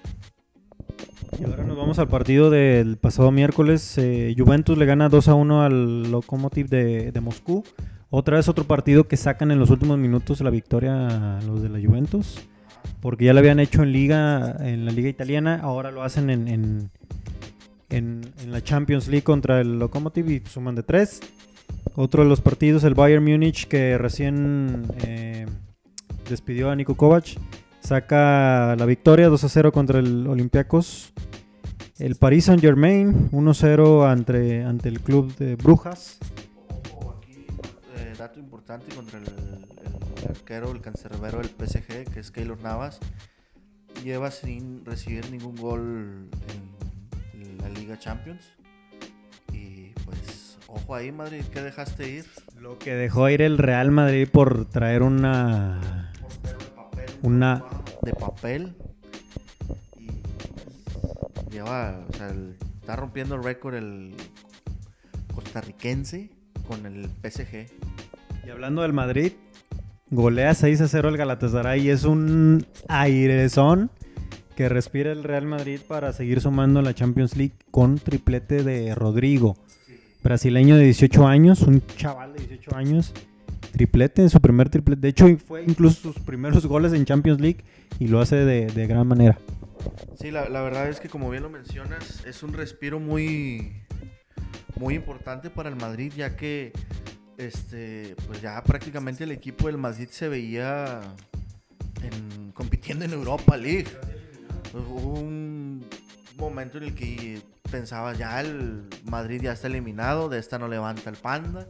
Y 1.40 1.44
ahora 1.44 1.64
nos 1.64 1.76
vamos 1.76 2.00
al 2.00 2.08
partido 2.08 2.50
del 2.50 2.98
pasado 2.98 3.32
miércoles. 3.32 3.98
Eh, 3.98 4.34
Juventus 4.38 4.78
le 4.78 4.86
gana 4.86 5.10
2 5.10 5.28
a 5.28 5.34
1 5.34 5.64
al 5.64 6.12
Lokomotiv 6.12 6.70
de, 6.70 7.12
de, 7.12 7.22
Moscú. 7.22 7.64
Otra 8.10 8.38
vez 8.38 8.48
otro 8.48 8.66
partido 8.66 9.08
que 9.08 9.18
sacan 9.18 9.52
en 9.52 9.60
los 9.60 9.70
últimos 9.70 9.98
minutos 9.98 10.40
la 10.42 10.50
victoria 10.50 11.38
a 11.38 11.42
los 11.42 11.62
de 11.62 11.70
la 11.70 11.80
Juventus. 11.86 12.40
Porque 13.02 13.26
ya 13.26 13.34
lo 13.34 13.40
habían 13.40 13.60
hecho 13.60 13.84
en 13.84 13.92
liga, 13.92 14.56
en 14.60 14.86
la 14.86 14.92
liga 14.92 15.10
italiana, 15.10 15.60
ahora 15.62 15.92
lo 15.92 16.04
hacen 16.04 16.30
en, 16.30 16.48
en, 16.48 16.92
la 17.90 18.64
Champions 18.64 19.08
League 19.08 19.24
contra 19.24 19.62
el 19.62 19.80
Lokomotiv 19.80 20.30
y 20.30 20.44
suman 20.48 20.76
de 20.76 20.84
tres. 20.84 21.22
Otro 21.96 22.24
de 22.24 22.30
los 22.30 22.42
partidos, 22.42 22.84
el 22.84 22.94
Bayern 22.94 23.24
Múnich, 23.24 23.68
que 23.68 23.98
recién 23.98 24.88
eh, 25.04 25.46
despidió 26.30 26.70
a 26.70 26.76
Niko 26.76 26.96
Kovac, 26.96 27.38
saca 27.80 28.76
la 28.76 28.86
victoria 28.86 29.30
2 29.30 29.44
a 29.44 29.50
0 29.50 29.72
contra 29.72 30.00
el 30.00 30.28
Olympiacos. 30.28 31.14
El 31.98 32.16
Paris 32.16 32.46
Saint 32.46 32.62
Germain 32.62 33.32
1-0 33.32 34.06
ante, 34.06 34.64
ante 34.64 34.90
el 34.90 35.00
club 35.00 35.34
de 35.38 35.56
Brujas. 35.56 36.18
aquí, 37.18 37.48
eh, 37.96 38.14
dato 38.18 38.40
importante 38.40 38.94
contra 38.94 39.20
el, 39.20 39.26
el, 39.26 40.30
arquero, 40.30 40.72
el 40.72 40.82
cancerbero 40.82 41.38
del 41.38 41.48
PSG, 41.48 42.12
que 42.12 42.20
es 42.20 42.32
Keylor 42.32 42.60
Navas. 42.62 43.00
Lleva 44.04 44.30
sin 44.32 44.84
recibir 44.84 45.32
ningún 45.32 45.56
gol 45.56 46.30
en 46.50 46.75
la 47.58 47.70
Liga 47.70 47.98
Champions. 47.98 48.44
Y 49.52 49.92
pues, 50.06 50.58
ojo 50.68 50.96
ahí, 50.96 51.12
Madrid, 51.12 51.44
¿qué 51.52 51.62
dejaste 51.62 52.10
ir? 52.10 52.26
Lo 52.60 52.78
que 52.78 52.94
dejó 52.96 53.30
ir 53.30 53.42
el 53.42 53.58
Real 53.58 53.92
Madrid 53.92 54.28
por 54.32 54.66
traer 54.66 55.04
una. 55.04 56.12
una. 57.22 57.64
de 58.02 58.14
papel. 58.14 58.76
Y 59.98 60.08
pues, 60.08 61.48
lleva, 61.52 62.06
o 62.10 62.14
sea, 62.14 62.34
está 62.80 62.96
rompiendo 62.96 63.36
el 63.36 63.44
récord 63.44 63.76
el 63.76 64.14
costarricense 65.34 66.30
con 66.68 66.86
el 66.86 67.10
PSG. 67.24 67.68
Y 68.46 68.50
hablando 68.50 68.82
del 68.82 68.94
Madrid, 68.94 69.34
golea 70.12 70.54
6 70.54 70.82
a 70.82 70.88
0 70.88 71.10
el 71.10 71.18
Galatasaray 71.18 71.82
y 71.82 71.90
es 71.90 72.04
un 72.04 72.66
airezón 72.88 73.90
que 74.56 74.70
respira 74.70 75.12
el 75.12 75.24
Real 75.24 75.46
Madrid 75.46 75.80
para 75.86 76.14
seguir 76.14 76.42
sumando 76.42 76.82
la 76.82 76.94
Champions 76.94 77.36
League 77.36 77.56
con 77.72 77.98
triplete 77.98 78.64
de 78.64 78.96
Rodrigo, 78.96 79.58
brasileño 80.24 80.78
de 80.78 80.86
18 80.86 81.28
años, 81.28 81.62
un 81.62 81.86
chaval 81.98 82.34
de 82.34 82.40
18 82.40 82.76
años, 82.76 83.14
triplete 83.72 84.28
su 84.30 84.40
primer 84.40 84.70
triplete. 84.70 85.02
De 85.02 85.10
hecho, 85.10 85.28
fue 85.46 85.64
incluso 85.64 86.14
sus 86.14 86.20
primeros 86.20 86.66
goles 86.66 86.94
en 86.94 87.06
Champions 87.06 87.42
League 87.42 87.64
y 88.00 88.08
lo 88.08 88.22
hace 88.22 88.38
de, 88.38 88.88
gran 88.88 89.08
manera. 89.08 89.38
Sí, 90.20 90.32
la, 90.32 90.48
verdad 90.48 90.90
es 90.90 91.00
que 91.00 91.10
como 91.10 91.30
bien 91.30 91.44
lo 91.44 91.50
mencionas, 91.50 92.26
es 92.26 92.42
un 92.42 92.54
respiro 92.54 93.00
muy, 93.00 93.74
muy 94.80 94.96
importante 94.96 95.50
para 95.50 95.70
el 95.70 95.76
Madrid, 95.76 96.14
ya 96.16 96.36
que 96.38 96.72
este, 97.38 98.16
pues 98.28 98.42
ya 98.42 98.64
prácticamente 98.64 99.26
el 99.26 99.32
equipo 99.32 99.68
del 99.68 99.78
Madrid 99.78 100.08
se 100.10 100.30
veía 100.30 101.02
compitiendo 102.54 103.06
en 103.06 103.12
Europa 103.12 103.58
League. 103.58 103.88
Hubo 104.76 105.20
un 105.20 105.86
momento 106.38 106.78
en 106.78 106.84
el 106.84 106.96
que 106.96 107.42
pensaba 107.72 108.14
ya 108.14 108.42
el 108.42 108.90
Madrid 109.06 109.42
ya 109.44 109.54
está 109.54 109.68
eliminado, 109.68 110.28
de 110.28 110.38
esta 110.38 110.60
no 110.60 110.68
levanta 110.68 111.10
el 111.10 111.16
panda. 111.16 111.66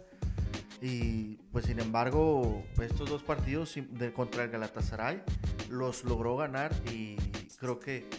Y 0.82 1.36
pues 1.52 1.66
sin 1.66 1.80
embargo, 1.80 2.64
estos 2.82 3.10
dos 3.10 3.22
partidos 3.22 3.76
de, 3.76 4.12
contra 4.12 4.44
el 4.44 4.50
Galatasaray 4.50 5.22
los 5.70 6.04
logró 6.04 6.36
ganar 6.36 6.74
y 6.92 7.16
creo 7.60 7.80
que 7.80 8.10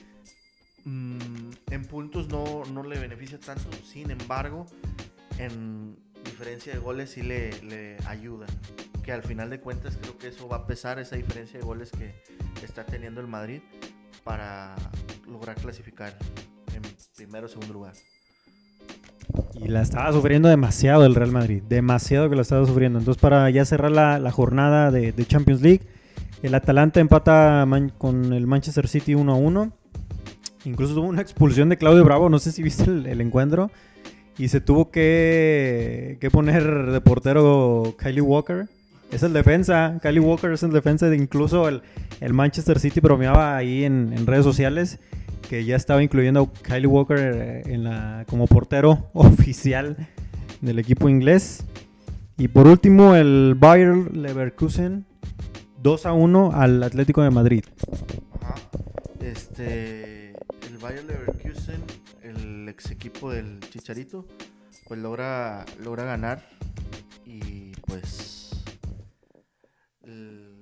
mm, 0.84 1.50
en 1.70 1.84
puntos 1.86 2.28
no, 2.28 2.64
no 2.66 2.84
le 2.84 2.98
beneficia 2.98 3.40
tanto. 3.40 3.68
Sin 3.84 4.12
embargo, 4.12 4.66
en 5.38 5.96
diferencia 6.24 6.72
de 6.72 6.78
goles 6.78 7.10
sí 7.10 7.22
le, 7.22 7.60
le 7.62 7.96
ayuda. 8.06 8.46
Que 9.02 9.12
al 9.12 9.22
final 9.22 9.50
de 9.50 9.60
cuentas 9.60 9.96
creo 10.00 10.16
que 10.16 10.28
eso 10.28 10.48
va 10.48 10.58
a 10.58 10.66
pesar 10.66 11.00
esa 11.00 11.16
diferencia 11.16 11.58
de 11.58 11.64
goles 11.64 11.90
que 11.90 12.14
está 12.64 12.86
teniendo 12.86 13.20
el 13.20 13.26
Madrid 13.26 13.62
para 14.26 14.74
lograr 15.30 15.54
clasificar 15.56 16.12
en 16.74 16.82
primero 17.16 17.46
o 17.46 17.48
segundo 17.48 17.72
lugar. 17.72 17.92
Y 19.54 19.68
la 19.68 19.82
estaba 19.82 20.12
sufriendo 20.12 20.48
demasiado 20.48 21.06
el 21.06 21.14
Real 21.14 21.30
Madrid. 21.30 21.62
Demasiado 21.68 22.28
que 22.28 22.34
la 22.34 22.42
estaba 22.42 22.66
sufriendo. 22.66 22.98
Entonces, 22.98 23.20
para 23.20 23.48
ya 23.50 23.64
cerrar 23.64 23.92
la, 23.92 24.18
la 24.18 24.32
jornada 24.32 24.90
de, 24.90 25.14
Champions 25.26 25.62
League, 25.62 25.82
el 26.42 26.54
Atalanta 26.54 26.98
empata 27.00 27.66
con 27.98 28.32
el 28.32 28.48
Manchester 28.48 28.88
City 28.88 29.14
1 29.14 29.32
a 29.32 29.36
1. 29.36 29.72
Incluso 30.64 30.94
tuvo 30.94 31.06
una 31.06 31.22
expulsión 31.22 31.68
de 31.68 31.78
Claudio 31.78 32.04
Bravo. 32.04 32.28
No 32.28 32.40
sé 32.40 32.50
si 32.50 32.64
viste 32.64 32.84
el, 32.84 33.06
el 33.06 33.20
encuentro. 33.20 33.70
Y 34.38 34.48
se 34.48 34.60
tuvo 34.60 34.90
que, 34.90 36.18
que 36.20 36.30
poner 36.30 36.90
de 36.90 37.00
portero 37.00 37.94
Kylie 37.96 38.20
Walker. 38.20 38.68
Es 39.10 39.22
el 39.22 39.32
defensa. 39.32 39.98
Kylie 40.02 40.20
Walker 40.20 40.50
es 40.52 40.62
el 40.62 40.72
defensa. 40.72 41.08
De 41.08 41.16
incluso 41.16 41.68
el, 41.68 41.82
Manchester 42.32 42.78
City 42.78 43.00
bromeaba 43.00 43.56
ahí 43.56 43.84
en, 43.84 44.26
redes 44.26 44.44
sociales 44.44 44.98
que 45.48 45.64
ya 45.64 45.76
estaba 45.76 46.02
incluyendo 46.02 46.42
a 46.42 46.62
Kylie 46.62 46.88
Walker 46.88 47.18
eh, 47.18 48.24
como 48.28 48.46
portero 48.46 49.10
oficial 49.14 49.96
del 50.60 50.78
equipo 50.78 51.08
inglés. 51.08 51.64
Y 52.36 52.48
por 52.48 52.66
último, 52.66 53.14
el 53.14 53.54
Bayer 53.56 54.14
Leverkusen 54.14 55.06
2 55.82 56.06
a 56.06 56.12
1 56.12 56.50
al 56.52 56.82
Atlético 56.82 57.22
de 57.22 57.30
Madrid. 57.30 57.64
Ajá. 58.42 58.54
Este, 59.20 60.30
el 60.30 60.78
Bayer 60.80 61.04
Leverkusen, 61.04 61.80
el 62.22 62.68
ex 62.68 62.90
equipo 62.90 63.30
del 63.30 63.60
Chicharito, 63.60 64.26
pues 64.86 65.00
logra, 65.00 65.64
logra 65.82 66.04
ganar 66.04 66.42
y 67.24 67.72
pues 67.86 68.45
el, 70.06 70.52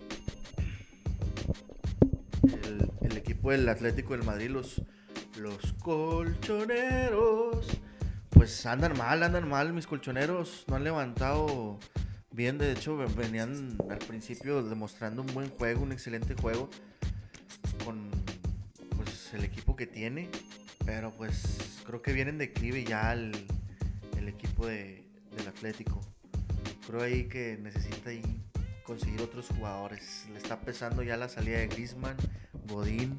equipo 3.16 3.50
del 3.50 3.68
Atlético 3.68 4.14
del 4.16 4.24
Madrid, 4.24 4.48
los, 4.50 4.82
los 5.38 5.72
colchoneros, 5.82 7.66
pues 8.30 8.66
andan 8.66 8.96
mal, 8.98 9.22
andan 9.22 9.48
mal, 9.48 9.72
mis 9.72 9.86
colchoneros 9.86 10.64
no 10.68 10.76
han 10.76 10.84
levantado 10.84 11.78
bien, 12.30 12.58
de 12.58 12.72
hecho 12.72 12.96
venían 13.16 13.78
al 13.88 13.98
principio 13.98 14.62
demostrando 14.62 15.22
un 15.22 15.32
buen 15.32 15.48
juego, 15.50 15.82
un 15.82 15.92
excelente 15.92 16.34
juego 16.34 16.68
con 17.84 18.10
pues, 18.96 19.32
el 19.34 19.44
equipo 19.44 19.76
que 19.76 19.86
tiene, 19.86 20.28
pero 20.84 21.12
pues 21.12 21.80
creo 21.86 22.02
que 22.02 22.12
viene 22.12 22.30
en 22.30 22.38
declive 22.38 22.84
ya 22.84 23.12
el, 23.12 23.32
el 24.18 24.28
equipo 24.28 24.66
de- 24.66 25.04
del 25.36 25.48
Atlético. 25.48 26.00
Creo 26.86 27.02
ahí 27.02 27.24
que 27.24 27.58
necesita 27.62 28.10
ahí 28.10 28.22
conseguir 28.84 29.22
otros 29.22 29.48
jugadores. 29.48 30.26
Le 30.32 30.38
está 30.38 30.60
pesando 30.60 31.02
ya 31.02 31.16
la 31.16 31.28
salida 31.28 31.58
de 31.58 31.66
Griezmann, 31.66 32.16
Godín 32.68 33.18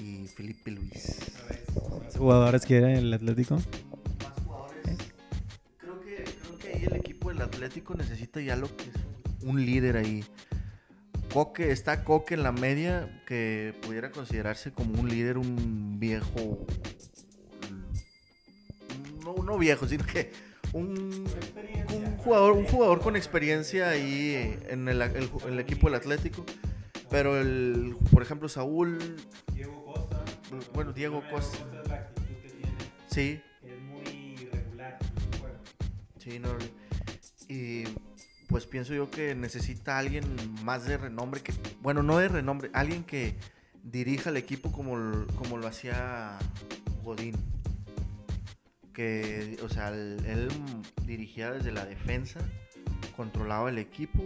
y 0.00 0.26
Felipe 0.28 0.70
Luis. 0.70 1.18
Los 2.04 2.16
jugadores 2.16 2.64
que 2.64 2.76
era 2.76 2.92
el 2.92 3.12
Atlético. 3.12 3.56
Más 3.56 4.44
jugadores. 4.44 4.98
Creo 5.78 6.00
que, 6.00 6.24
creo 6.24 6.58
que 6.58 6.68
ahí 6.68 6.84
el 6.84 6.96
equipo 6.96 7.28
del 7.28 7.42
Atlético 7.42 7.94
necesita 7.94 8.40
ya 8.40 8.56
lo 8.56 8.74
que 8.74 8.84
es 8.84 8.96
un, 9.42 9.50
un 9.50 9.66
líder 9.66 9.96
ahí. 9.96 10.24
Coque, 11.32 11.72
está 11.72 12.04
Coque 12.04 12.34
en 12.34 12.44
la 12.44 12.52
media 12.52 13.22
que 13.26 13.74
pudiera 13.82 14.12
considerarse 14.12 14.70
como 14.72 15.00
un 15.00 15.08
líder, 15.08 15.36
un 15.36 15.98
viejo. 15.98 16.64
No, 19.24 19.42
no 19.42 19.58
viejo, 19.58 19.88
sino 19.88 20.06
que 20.06 20.30
un, 20.74 21.24
un 21.94 22.16
jugador, 22.18 22.52
un 22.52 22.66
jugador 22.66 23.00
con 23.00 23.16
experiencia 23.16 23.88
ahí 23.90 24.58
en 24.68 24.88
el, 24.88 25.00
el- 25.02 25.30
el 25.48 25.58
equipo 25.60 25.86
del 25.88 25.96
Atlético. 25.96 26.44
Pero 27.10 27.40
el, 27.40 27.96
por 28.10 28.22
ejemplo, 28.22 28.48
Saúl, 28.48 28.98
Diego 29.52 29.84
Costa. 29.84 30.24
bueno, 30.74 30.92
Diego 30.92 31.22
Costa, 31.30 31.58
sí, 33.08 33.40
Es 33.62 33.80
muy 33.80 34.34
irregular. 34.40 34.98
Sí, 36.18 36.38
no. 36.38 36.48
Y 37.48 37.84
pues 38.48 38.66
pienso 38.66 38.94
yo 38.94 39.10
que 39.10 39.34
necesita 39.34 39.98
alguien 39.98 40.24
más 40.64 40.86
de 40.86 40.96
renombre 40.96 41.40
que, 41.40 41.52
bueno, 41.82 42.02
no 42.02 42.18
de 42.18 42.28
renombre, 42.28 42.70
alguien 42.72 43.04
que 43.04 43.36
dirija 43.84 44.30
el 44.30 44.36
equipo 44.36 44.72
como, 44.72 45.26
como 45.36 45.58
lo 45.58 45.66
hacía 45.68 46.38
Godín. 47.04 47.36
Que, 48.94 49.58
o 49.64 49.68
sea, 49.68 49.88
él, 49.88 50.18
él 50.26 50.48
dirigía 51.04 51.50
desde 51.50 51.72
la 51.72 51.84
defensa, 51.84 52.40
controlaba 53.16 53.68
el 53.70 53.78
equipo 53.78 54.24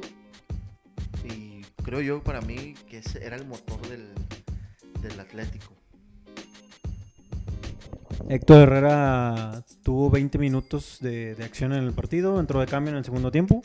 y 1.24 1.62
creo 1.82 2.00
yo 2.00 2.22
para 2.22 2.40
mí 2.40 2.74
que 2.88 2.98
ese 2.98 3.24
era 3.24 3.36
el 3.36 3.46
motor 3.46 3.80
del, 3.88 4.08
del 5.00 5.20
Atlético. 5.20 5.74
Héctor 8.28 8.62
Herrera 8.62 9.64
tuvo 9.82 10.10
20 10.10 10.38
minutos 10.38 10.98
de, 11.00 11.34
de 11.34 11.44
acción 11.44 11.72
en 11.72 11.84
el 11.84 11.92
partido, 11.92 12.38
entró 12.38 12.60
de 12.60 12.66
cambio 12.66 12.92
en 12.92 12.98
el 12.98 13.04
segundo 13.04 13.30
tiempo. 13.30 13.62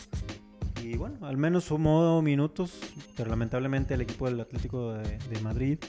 Y 0.81 0.95
bueno, 0.95 1.25
al 1.25 1.37
menos 1.37 1.65
sumó 1.65 2.21
minutos, 2.21 2.79
pero 3.17 3.29
lamentablemente 3.29 3.93
el 3.93 4.01
equipo 4.01 4.29
del 4.29 4.39
Atlético 4.39 4.93
de, 4.93 5.17
de 5.17 5.41
Madrid 5.41 5.79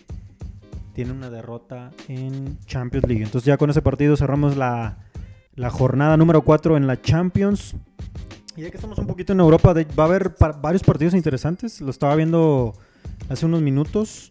tiene 0.95 1.13
una 1.13 1.29
derrota 1.31 1.91
en 2.09 2.59
Champions 2.67 3.07
League. 3.07 3.23
Entonces 3.25 3.47
ya 3.47 3.57
con 3.57 3.69
ese 3.71 3.83
partido 3.83 4.17
cerramos 4.17 4.57
la, 4.57 4.99
la 5.55 5.71
jornada 5.71 6.17
número 6.17 6.43
4 6.43 6.77
en 6.77 6.87
la 6.87 7.01
Champions. 7.03 7.75
Y 8.57 8.63
ya 8.63 8.71
que 8.71 8.77
estamos 8.77 8.99
un 8.99 9.07
poquito 9.07 9.33
en 9.33 9.41
Europa, 9.41 9.75
va 9.75 10.05
a 10.05 10.07
haber 10.07 10.35
varios 10.63 10.83
partidos 10.85 11.15
interesantes. 11.15 11.81
Lo 11.81 11.91
estaba 11.91 12.15
viendo 12.15 12.75
hace 13.29 13.45
unos 13.47 13.61
minutos. 13.63 14.31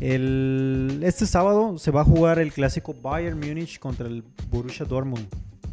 El- 0.00 1.00
este 1.04 1.24
sábado 1.26 1.78
se 1.78 1.90
va 1.92 2.00
a 2.00 2.04
jugar 2.04 2.38
el 2.40 2.52
clásico 2.52 2.94
Bayern 3.00 3.38
Múnich 3.38 3.78
contra 3.78 4.06
el 4.08 4.24
Borussia 4.50 4.84
Dortmund. 4.84 5.28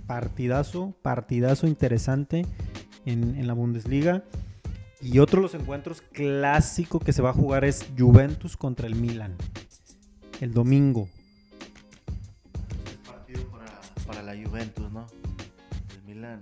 Partidazo, 0.05 0.93
partidazo 1.01 1.67
interesante 1.67 2.45
en, 3.05 3.35
en 3.35 3.47
la 3.47 3.53
Bundesliga. 3.53 4.23
Y 5.01 5.17
otro 5.17 5.37
de 5.37 5.43
los 5.43 5.55
encuentros 5.55 6.01
clásico 6.11 6.99
que 6.99 7.13
se 7.13 7.23
va 7.23 7.31
a 7.31 7.33
jugar 7.33 7.65
es 7.65 7.87
Juventus 7.97 8.55
contra 8.55 8.85
el 8.85 8.93
Milan. 8.93 9.33
El 10.41 10.55
domingo. 10.55 11.07
Es 12.83 13.07
partido 13.07 13.43
para, 13.51 13.79
para 14.07 14.23
la 14.23 14.33
Juventus, 14.33 14.91
¿no? 14.91 15.05
El 15.93 16.15
Milan. 16.15 16.41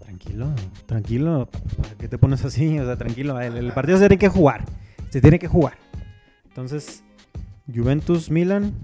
Tranquilo, 0.00 0.52
tranquilo. 0.86 1.48
¿Para 1.80 1.94
qué 1.94 2.08
te 2.08 2.18
pones 2.18 2.44
así? 2.44 2.76
O 2.80 2.84
sea, 2.84 2.96
tranquilo. 2.96 3.40
El, 3.40 3.58
el 3.58 3.72
partido 3.72 3.98
se 3.98 4.08
tiene 4.08 4.18
que 4.18 4.28
jugar. 4.28 4.64
Se 5.10 5.20
tiene 5.20 5.38
que 5.38 5.46
jugar. 5.46 5.78
Entonces, 6.48 7.04
Juventus-Milan 7.72 8.74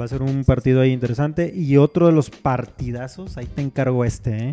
va 0.00 0.06
a 0.06 0.08
ser 0.08 0.22
un 0.22 0.44
partido 0.44 0.80
ahí 0.80 0.92
interesante. 0.92 1.52
Y 1.54 1.76
otro 1.76 2.06
de 2.06 2.12
los 2.12 2.30
partidazos, 2.30 3.36
ahí 3.36 3.46
te 3.46 3.60
encargo 3.60 4.06
este, 4.06 4.48
¿eh? 4.48 4.52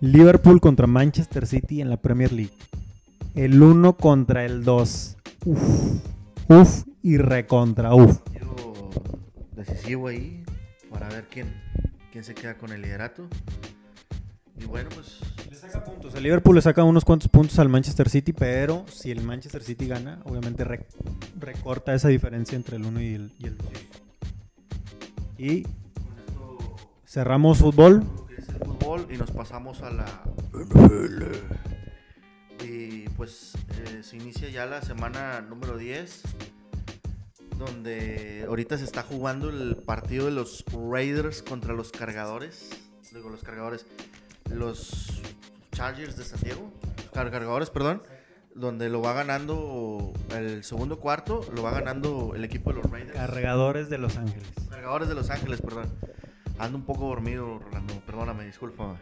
Liverpool 0.00 0.58
contra 0.62 0.86
Manchester 0.86 1.46
City 1.46 1.82
en 1.82 1.90
la 1.90 1.98
Premier 1.98 2.32
League. 2.32 2.54
El 3.34 3.62
1 3.62 3.92
contra 3.98 4.46
el 4.46 4.64
2. 4.64 5.16
Uf, 5.44 6.02
uf 6.48 6.91
y 7.02 7.16
recontra, 7.18 7.94
uf. 7.94 8.18
decisivo 9.56 10.08
ahí 10.08 10.44
para 10.90 11.08
ver 11.08 11.26
quién, 11.30 11.52
quién 12.10 12.24
se 12.24 12.34
queda 12.34 12.56
con 12.56 12.72
el 12.72 12.82
liderato. 12.82 13.28
Y 14.58 14.64
bueno, 14.66 14.90
pues 14.94 15.18
Le 15.50 15.56
saca 15.56 15.82
puntos. 15.84 16.14
El 16.14 16.22
Liverpool 16.22 16.54
le 16.54 16.62
saca 16.62 16.84
unos 16.84 17.04
cuantos 17.04 17.28
puntos 17.28 17.58
al 17.58 17.68
Manchester 17.68 18.08
City, 18.08 18.32
pero 18.32 18.84
si 18.88 19.10
el 19.10 19.22
Manchester 19.22 19.62
City 19.62 19.86
gana, 19.88 20.20
obviamente 20.24 20.62
re- 20.64 20.86
recorta 21.40 21.94
esa 21.94 22.08
diferencia 22.08 22.54
entre 22.56 22.76
el 22.76 22.84
1 22.84 23.00
y 23.00 23.14
el 23.14 23.28
2. 23.38 23.66
Y 25.38 25.62
con 25.62 26.18
esto 26.26 26.76
cerramos 27.06 27.58
fútbol. 27.58 28.04
es 28.38 28.48
el 28.48 28.56
fútbol 28.56 29.06
y 29.10 29.16
nos 29.16 29.30
pasamos 29.32 29.80
a 29.82 29.90
la 29.90 30.04
NFL. 30.52 31.22
Y 32.64 33.08
pues 33.16 33.54
eh, 33.70 34.02
se 34.04 34.16
inicia 34.16 34.48
ya 34.50 34.66
la 34.66 34.82
semana 34.82 35.40
número 35.40 35.76
10, 35.76 36.22
donde 37.58 38.44
ahorita 38.48 38.78
se 38.78 38.84
está 38.84 39.02
jugando 39.02 39.50
el 39.50 39.76
partido 39.76 40.26
de 40.26 40.32
los 40.32 40.64
Raiders 40.72 41.42
contra 41.42 41.74
los 41.74 41.90
cargadores. 41.92 42.70
Digo, 43.12 43.28
los 43.28 43.42
cargadores, 43.42 43.86
los 44.50 45.20
Chargers 45.72 46.16
de 46.16 46.24
San 46.24 46.40
Diego, 46.40 46.72
car- 47.12 47.30
cargadores, 47.30 47.70
perdón, 47.70 48.02
donde 48.54 48.88
lo 48.88 49.00
va 49.02 49.12
ganando 49.12 50.12
el 50.34 50.64
segundo 50.64 50.98
cuarto, 50.98 51.40
lo 51.54 51.62
va 51.62 51.72
ganando 51.72 52.32
el 52.34 52.44
equipo 52.44 52.70
de 52.72 52.80
los 52.82 52.90
Raiders. 52.90 53.14
Cargadores 53.16 53.88
de 53.90 53.98
Los 53.98 54.16
Ángeles. 54.16 54.48
Cargadores 54.70 55.08
de 55.08 55.14
Los 55.14 55.30
Ángeles, 55.30 55.60
perdón. 55.60 55.86
Ando 56.58 56.78
un 56.78 56.84
poco 56.84 57.06
dormido, 57.06 57.58
Rolando. 57.58 57.94
Perdóname, 58.06 58.44
disculpa. 58.46 58.96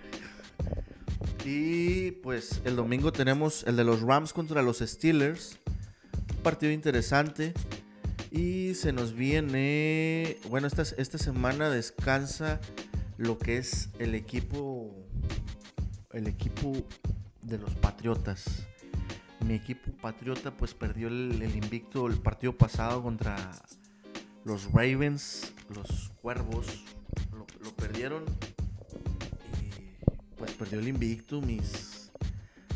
Y 1.44 2.12
pues 2.12 2.60
el 2.64 2.76
domingo 2.76 3.12
tenemos 3.12 3.64
el 3.64 3.76
de 3.76 3.84
los 3.84 4.02
Rams 4.02 4.32
contra 4.32 4.62
los 4.62 4.78
Steelers. 4.78 5.58
Un 6.36 6.42
partido 6.42 6.72
interesante. 6.72 7.54
Y 8.30 8.74
se 8.74 8.92
nos 8.92 9.14
viene, 9.14 10.36
bueno, 10.48 10.68
esta, 10.68 10.82
esta 10.82 11.18
semana 11.18 11.68
descansa 11.68 12.60
lo 13.16 13.38
que 13.38 13.58
es 13.58 13.90
el 13.98 14.14
equipo, 14.14 14.94
el 16.12 16.28
equipo 16.28 16.72
de 17.42 17.58
los 17.58 17.74
Patriotas. 17.74 18.66
Mi 19.44 19.54
equipo 19.54 19.90
Patriota 20.00 20.52
pues 20.56 20.74
perdió 20.74 21.08
el, 21.08 21.42
invicto 21.56 22.06
el 22.06 22.18
partido 22.18 22.56
pasado 22.56 23.02
contra 23.02 23.36
los 24.44 24.70
Ravens, 24.72 25.52
los 25.74 26.10
Cuervos. 26.22 26.84
Lo, 27.32 27.46
lo 27.64 27.74
perdieron 27.74 28.24
y 29.60 30.36
pues 30.36 30.52
perdió 30.52 30.78
el 30.78 30.86
invicto 30.86 31.40
mis 31.40 31.89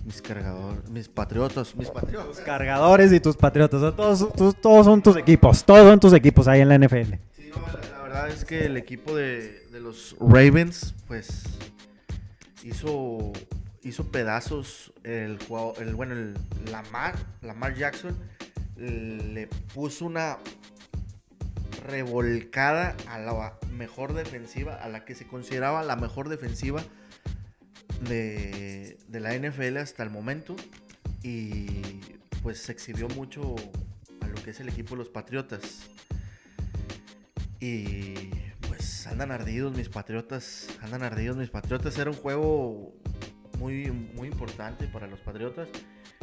mis 0.04 0.20
cargadores, 0.20 0.88
mis 0.90 1.08
patriotas, 1.08 1.74
mis 1.76 1.88
patriotas. 1.88 2.36
Tus 2.36 2.40
cargadores 2.40 3.12
y 3.12 3.20
tus 3.20 3.36
patriotas. 3.36 3.94
todos, 3.96 4.60
todos 4.60 4.86
son 4.86 5.02
tus 5.02 5.16
equipos. 5.16 5.64
Todos 5.64 5.88
son 5.88 5.98
tus 6.00 6.12
equipos 6.12 6.46
ahí 6.46 6.60
en 6.60 6.68
la 6.68 6.78
NFL. 6.78 7.14
Sí, 7.34 7.50
no, 7.50 7.66
la, 7.66 7.88
la 7.90 8.02
verdad 8.02 8.28
es 8.28 8.44
que 8.44 8.66
el 8.66 8.76
equipo 8.76 9.16
de, 9.16 9.66
de 9.70 9.80
los 9.80 10.14
Ravens, 10.20 10.94
pues, 11.06 11.44
hizo, 12.62 13.32
hizo 13.82 14.04
pedazos 14.10 14.92
el 15.04 15.38
jugador, 15.46 15.82
el, 15.82 15.94
bueno, 15.94 16.14
el 16.14 16.34
Lamar, 16.70 17.16
Lamar 17.42 17.74
Jackson, 17.74 18.16
le 18.76 19.48
puso 19.74 20.06
una 20.06 20.38
revolcada 21.86 22.96
a 23.08 23.18
la 23.18 23.58
mejor 23.72 24.14
defensiva, 24.14 24.74
a 24.74 24.88
la 24.88 25.04
que 25.04 25.14
se 25.14 25.26
consideraba 25.26 25.82
la 25.82 25.96
mejor 25.96 26.28
defensiva 26.28 26.82
de, 28.00 28.98
la 29.10 29.36
NFL 29.36 29.78
hasta 29.78 30.02
el 30.02 30.10
momento. 30.10 30.56
Y 31.22 31.66
pues 32.42 32.58
se 32.58 32.72
exhibió 32.72 33.08
mucho 33.08 33.54
a 34.20 34.28
lo 34.28 34.34
que 34.42 34.50
es 34.50 34.60
el 34.60 34.68
equipo 34.68 34.90
de 34.90 34.96
los 34.98 35.08
Patriotas. 35.08 35.88
Y 37.60 38.30
pues 38.68 39.06
andan 39.06 39.30
ardidos 39.30 39.74
mis 39.76 39.88
Patriotas, 39.88 40.68
andan 40.82 41.02
ardidos 41.02 41.36
mis 41.36 41.50
Patriotas. 41.50 41.98
Era 41.98 42.10
un 42.10 42.16
juego 42.16 42.92
muy, 43.58 43.90
muy 43.90 44.28
importante 44.28 44.86
para 44.86 45.06
los 45.06 45.20
Patriotas. 45.20 45.68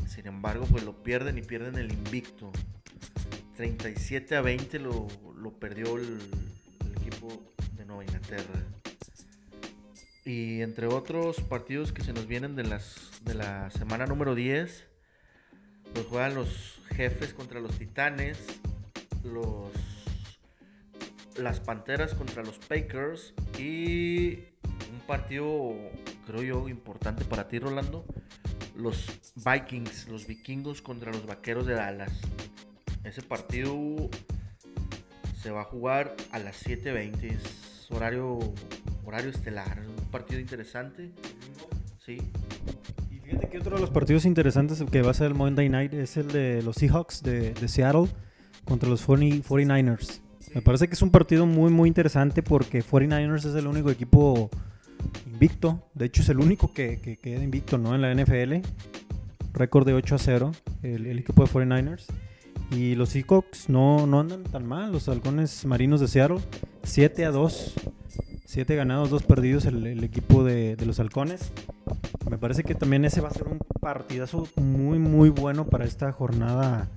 Sin 0.07 0.27
embargo, 0.27 0.65
pues 0.65 0.83
lo 0.83 1.01
pierden 1.01 1.37
y 1.37 1.41
pierden 1.41 1.75
el 1.77 1.91
invicto. 1.91 2.51
37 3.55 4.35
a 4.35 4.41
20 4.41 4.79
lo, 4.79 5.07
lo 5.35 5.51
perdió 5.51 5.97
el 5.97 6.19
equipo 6.97 7.53
de 7.75 7.85
Nueva 7.85 8.03
Inglaterra. 8.03 8.80
Y 10.23 10.61
entre 10.61 10.87
otros 10.87 11.41
partidos 11.41 11.91
que 11.91 12.03
se 12.03 12.13
nos 12.13 12.27
vienen 12.27 12.55
de, 12.55 12.63
las, 12.63 13.11
de 13.23 13.33
la 13.33 13.71
semana 13.71 14.05
número 14.05 14.35
10, 14.35 14.85
pues 15.93 16.05
juegan 16.05 16.35
los 16.35 16.79
jefes 16.89 17.33
contra 17.33 17.59
los 17.59 17.77
titanes, 17.77 18.37
los, 19.23 19.71
las 21.37 21.59
panteras 21.59 22.13
contra 22.13 22.43
los 22.43 22.59
Packers 22.59 23.33
y 23.57 24.39
un 24.91 24.99
partido, 25.07 25.75
creo 26.27 26.43
yo, 26.43 26.69
importante 26.69 27.25
para 27.25 27.47
ti, 27.47 27.59
Rolando, 27.59 28.05
los 28.75 29.19
Vikings, 29.35 30.07
los 30.07 30.27
vikingos 30.27 30.81
contra 30.81 31.11
los 31.11 31.25
vaqueros 31.25 31.65
de 31.65 31.73
Dallas. 31.73 32.13
Ese 33.03 33.21
partido 33.21 33.75
se 35.41 35.49
va 35.49 35.61
a 35.61 35.65
jugar 35.65 36.15
a 36.31 36.39
las 36.39 36.63
7.20, 36.65 37.23
es 37.23 37.91
horario, 37.91 38.39
horario 39.05 39.31
estelar, 39.31 39.81
partido 40.11 40.39
interesante. 40.39 41.11
Sí, 42.05 42.17
Y 43.11 43.19
fíjate 43.19 43.47
que 43.49 43.57
otro 43.59 43.75
de 43.75 43.81
los 43.81 43.89
partidos 43.89 44.25
interesantes 44.25 44.83
que 44.91 45.01
va 45.01 45.11
a 45.11 45.13
ser 45.13 45.27
el 45.27 45.35
Monday 45.35 45.69
Night 45.69 45.93
es 45.93 46.17
el 46.17 46.27
de 46.27 46.61
los 46.61 46.75
Seahawks 46.75 47.23
de, 47.23 47.53
de 47.53 47.67
Seattle 47.67 48.07
contra 48.65 48.89
los 48.89 49.05
40 49.05 49.47
49ers. 49.47 50.21
Me 50.53 50.61
parece 50.61 50.87
que 50.87 50.95
es 50.95 51.01
un 51.01 51.11
partido 51.11 51.45
muy, 51.45 51.71
muy 51.71 51.87
interesante 51.87 52.43
porque 52.43 52.83
49ers 52.83 53.45
es 53.45 53.55
el 53.55 53.67
único 53.67 53.89
equipo 53.89 54.49
invicto. 55.25 55.87
De 55.93 56.05
hecho, 56.05 56.21
es 56.21 56.29
el 56.29 56.39
único 56.39 56.73
que, 56.73 56.99
que 56.99 57.17
queda 57.17 57.43
invicto 57.43 57.77
¿no? 57.77 57.95
en 57.95 58.01
la 58.01 58.13
NFL. 58.13 58.67
Récord 59.53 59.85
de 59.85 59.93
8 59.93 60.15
a 60.15 60.17
0, 60.17 60.51
el, 60.83 61.05
el 61.05 61.19
equipo 61.19 61.43
de 61.43 61.49
49ers. 61.49 62.05
Y 62.71 62.95
los 62.95 63.09
Seahawks 63.09 63.69
no, 63.69 64.07
no 64.07 64.19
andan 64.19 64.43
tan 64.43 64.65
mal. 64.65 64.91
Los 64.91 65.09
halcones 65.09 65.65
marinos 65.65 65.99
de 65.99 66.07
Seattle, 66.07 66.39
7 66.83 67.25
a 67.25 67.31
2. 67.31 67.73
7 68.51 68.75
ganados, 68.75 69.09
2 69.09 69.23
perdidos 69.23 69.63
el, 69.63 70.03
equipo 70.03 70.43
de, 70.43 70.75
los 70.85 70.99
halcones. 70.99 71.53
Me 72.29 72.37
parece 72.37 72.65
que 72.65 72.75
también 72.75 73.05
ese 73.05 73.21
va 73.21 73.29
a 73.29 73.33
ser 73.33 73.47
un 73.47 73.59
partidazo 73.79 74.45
muy, 74.57 74.99
muy 74.99 75.29
bueno 75.29 75.69
para 75.69 75.85
esta 75.85 76.11
jornada 76.11 76.89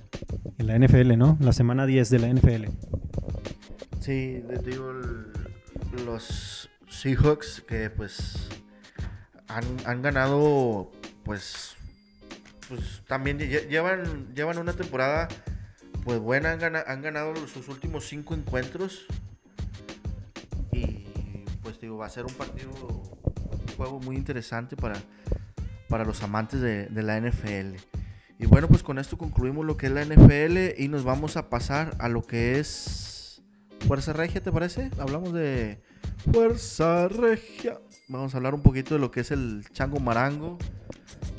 en 0.59 0.67
la 0.67 0.77
NFL, 0.77 1.17
¿no? 1.17 1.38
La 1.38 1.53
semana 1.53 1.87
10 1.87 2.11
de 2.11 2.19
la 2.19 2.27
NFL. 2.27 2.64
Sí, 4.01 4.43
digo, 4.64 4.90
el- 4.90 6.05
los 6.05 6.69
Seahawks 6.88 7.61
que 7.61 7.88
pues 7.88 8.49
han, 9.47 9.64
han 9.87 10.03
ganado, 10.03 10.90
pues, 11.23 11.77
pues 12.69 13.03
también 13.07 13.38
lle- 13.38 13.69
llevan, 13.69 14.35
llevan 14.35 14.59
una 14.59 14.73
temporada 14.73 15.29
pues 16.03 16.19
buena, 16.19 16.51
han, 16.51 16.59
gana- 16.59 16.85
han 16.85 17.01
ganado 17.01 17.37
sus 17.47 17.69
últimos 17.69 18.09
cinco 18.09 18.35
encuentros 18.35 19.07
digo, 21.85 21.99
va 21.99 22.07
a 22.07 22.11
ser 22.11 22.25
un 22.25 22.33
partido, 22.35 22.70
un 22.70 23.77
juego 23.77 24.01
muy 24.01 24.16
interesante 24.16 24.77
para, 24.77 24.97
para 25.88 26.05
los 26.05 26.23
amantes 26.23 26.61
de, 26.61 26.87
de 26.87 27.03
la 27.03 27.20
NFL. 27.20 27.77
Y 28.38 28.47
bueno, 28.47 28.68
pues 28.68 28.83
con 28.83 28.99
esto 28.99 29.16
concluimos 29.16 29.64
lo 29.64 29.77
que 29.77 29.87
es 29.87 29.92
la 29.92 30.05
NFL 30.05 30.81
y 30.81 30.88
nos 30.88 31.05
vamos 31.05 31.37
a 31.37 31.49
pasar 31.51 31.94
a 31.99 32.09
lo 32.09 32.23
que 32.27 32.59
es 32.59 33.42
Fuerza 33.87 34.12
Regia, 34.12 34.42
¿te 34.42 34.51
parece? 34.51 34.90
Hablamos 34.99 35.33
de 35.33 35.81
Fuerza 36.33 37.09
Regia. 37.09 37.79
Vamos 38.09 38.35
a 38.35 38.38
hablar 38.38 38.55
un 38.55 38.62
poquito 38.62 38.94
de 38.94 39.01
lo 39.01 39.11
que 39.11 39.20
es 39.20 39.31
el 39.31 39.64
chango 39.73 39.99
marango 40.01 40.59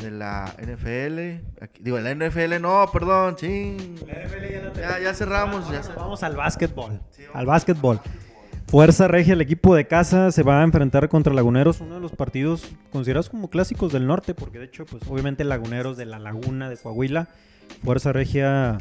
de 0.01 0.10
la 0.12 0.55
NFL. 0.58 1.43
Aquí- 1.62 1.81
digo, 1.84 1.99
la 1.99 2.12
NFL 2.12 2.60
no, 2.62 2.89
perdón, 2.91 3.36
ching. 3.36 3.95
Ya, 4.77 4.99
ya 4.99 5.13
cerramos, 5.13 5.69
ya 5.69 5.84
cerramos. 5.84 5.95
Vamos 6.03 6.23
al 6.23 6.36
básquetbol. 6.36 7.01
Sí, 7.12 7.23
vamos 7.23 7.36
Al 7.36 7.45
básquetbol. 7.45 7.99
Fuerza 8.67 9.08
Regia, 9.08 9.34
el 9.34 9.41
equipo 9.41 9.75
de 9.75 9.86
casa 9.86 10.32
se 10.32 10.41
va 10.41 10.62
a 10.62 10.63
enfrentar 10.63 11.08
contra 11.08 11.34
Laguneros, 11.34 11.82
uno 11.82 11.95
de 11.95 12.01
los 12.01 12.13
partidos 12.13 12.67
considerados 12.91 13.30
como 13.30 13.49
clásicos 13.49 13.93
del 13.93 14.08
norte, 14.08 14.34
porque 14.34 14.58
de 14.58 14.65
hecho, 14.65 14.86
pues 14.86 15.04
obviamente 15.08 15.43
Laguneros 15.43 15.97
de 15.97 16.06
la 16.06 16.17
Laguna 16.17 16.67
de 16.67 16.75
Coahuila, 16.75 17.30
Fuerza 17.84 18.12
Regia 18.12 18.80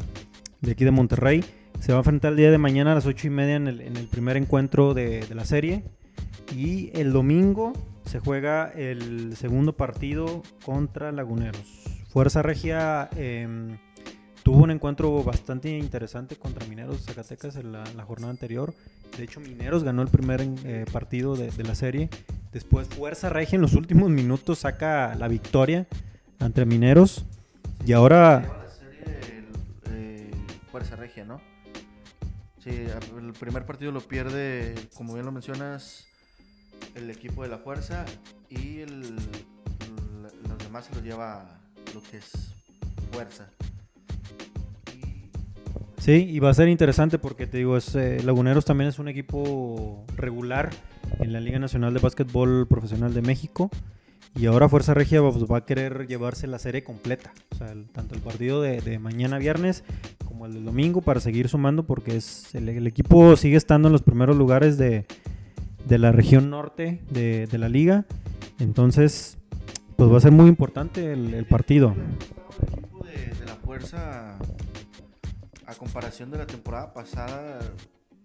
de 0.61 0.71
aquí 0.71 0.85
de 0.85 0.91
Monterrey, 0.91 1.45
se 1.79 1.91
va 1.91 1.99
a 1.99 2.01
enfrentar 2.01 2.31
el 2.31 2.37
día 2.37 2.49
de 2.49 2.57
mañana 2.57 2.93
a 2.93 2.95
las 2.95 3.05
8 3.05 3.27
y 3.27 3.29
media 3.29 3.57
en 3.57 3.67
el, 3.67 4.07
primer 4.09 4.37
encuentro 4.37 4.95
de, 4.95 5.27
la 5.33 5.45
serie. 5.45 5.83
Y 6.55 6.89
el 6.99 7.13
domingo 7.13 7.73
se 8.05 8.19
juega 8.19 8.69
el 8.69 9.37
segundo 9.37 9.73
partido 9.73 10.41
contra 10.65 11.11
Laguneros. 11.11 11.83
Fuerza 12.09 12.41
Regia 12.41 13.09
em, 13.15 13.77
tuvo 14.41 14.63
un 14.63 14.71
encuentro 14.71 15.23
bastante 15.23 15.77
interesante 15.77 16.37
contra 16.37 16.65
Mineros 16.65 17.03
Zacatecas 17.05 17.55
en 17.55 17.71
la 17.71 18.03
jornada 18.05 18.31
anterior. 18.31 18.73
De 19.17 19.23
hecho, 19.23 19.39
Mineros 19.39 19.83
ganó 19.83 20.01
el 20.01 20.09
primer 20.09 20.41
eh, 20.41 20.85
partido 20.91 21.35
de, 21.35 21.51
la 21.63 21.75
serie. 21.75 22.09
Después, 22.51 22.87
Fuerza 22.87 23.29
Regia 23.29 23.55
en 23.55 23.61
los 23.61 23.73
últimos 23.73 24.09
minutos 24.09 24.59
saca 24.59 25.15
la 25.15 25.27
victoria 25.27 25.87
ante 26.39 26.65
Mineros. 26.65 27.25
Y 27.85 27.93
ahora, 27.93 28.65
el, 29.85 29.93
eh, 29.93 30.31
Fuerza 30.71 30.95
Regia, 30.95 31.23
¿no? 31.23 31.39
Sí, 32.63 32.71
el 32.71 33.33
primer 33.33 33.65
partido 33.65 33.91
lo 33.91 34.01
pierde, 34.01 34.75
como 34.95 35.13
bien 35.13 35.25
lo 35.25 35.31
mencionas, 35.31 36.07
el 36.95 37.09
equipo 37.09 37.43
de 37.43 37.49
la 37.49 37.57
Fuerza 37.57 38.05
y 38.49 38.79
los 38.87 40.57
demás 40.57 40.85
se 40.85 40.95
los 40.95 41.03
lleva 41.03 41.45
lo 41.93 42.01
que 42.01 42.17
es 42.17 42.31
Fuerza. 43.11 43.47
Sí, 46.05 46.27
y 46.29 46.37
va 46.37 46.51
a 46.51 46.53
ser 46.53 46.67
interesante 46.67 47.17
porque 47.17 47.47
te 47.47 47.57
digo, 47.57 47.77
es, 47.77 47.95
eh, 47.95 48.21
Laguneros 48.23 48.63
también 48.63 48.87
es 48.87 48.99
un 48.99 49.07
equipo 49.07 50.05
regular 50.15 50.69
en 51.17 51.33
la 51.33 51.39
Liga 51.39 51.57
Nacional 51.57 51.95
de 51.95 51.99
Básquetbol 51.99 52.67
Profesional 52.67 53.11
de 53.15 53.23
México. 53.23 53.71
Y 54.35 54.45
ahora 54.45 54.69
Fuerza 54.69 54.93
Regia 54.93 55.23
pues, 55.23 55.45
va 55.45 55.57
a 55.57 55.65
querer 55.65 56.05
llevarse 56.05 56.45
la 56.45 56.59
serie 56.59 56.83
completa. 56.83 57.33
O 57.53 57.55
sea, 57.55 57.71
el- 57.71 57.87
tanto 57.89 58.13
el 58.13 58.21
partido 58.21 58.61
de, 58.61 58.99
mañana 58.99 59.39
viernes 59.39 59.83
como 60.27 60.45
el 60.45 60.53
del 60.53 60.65
domingo 60.65 61.01
para 61.01 61.19
seguir 61.19 61.49
sumando 61.49 61.87
porque 61.87 62.17
es 62.17 62.53
el, 62.53 62.85
equipo 62.85 63.35
sigue 63.35 63.57
estando 63.57 63.87
en 63.87 63.93
los 63.93 64.03
primeros 64.03 64.37
lugares 64.37 64.77
de, 64.77 65.07
de 65.87 65.97
la 65.97 66.11
región 66.11 66.51
norte 66.51 67.01
de, 67.09 67.47
de 67.47 67.57
la 67.57 67.67
liga. 67.67 68.05
Entonces, 68.59 69.39
pues 69.95 70.11
va 70.11 70.17
a 70.17 70.21
ser 70.21 70.33
muy 70.33 70.49
importante 70.49 71.13
el, 71.13 71.33
el 71.33 71.45
partido. 71.47 71.95
De 73.03 73.45
la 73.47 73.55
Fuerza, 73.55 74.37
a 75.67 75.75
comparación 75.75 76.31
de 76.31 76.37
la 76.37 76.45
temporada 76.47 76.93
pasada, 76.93 77.59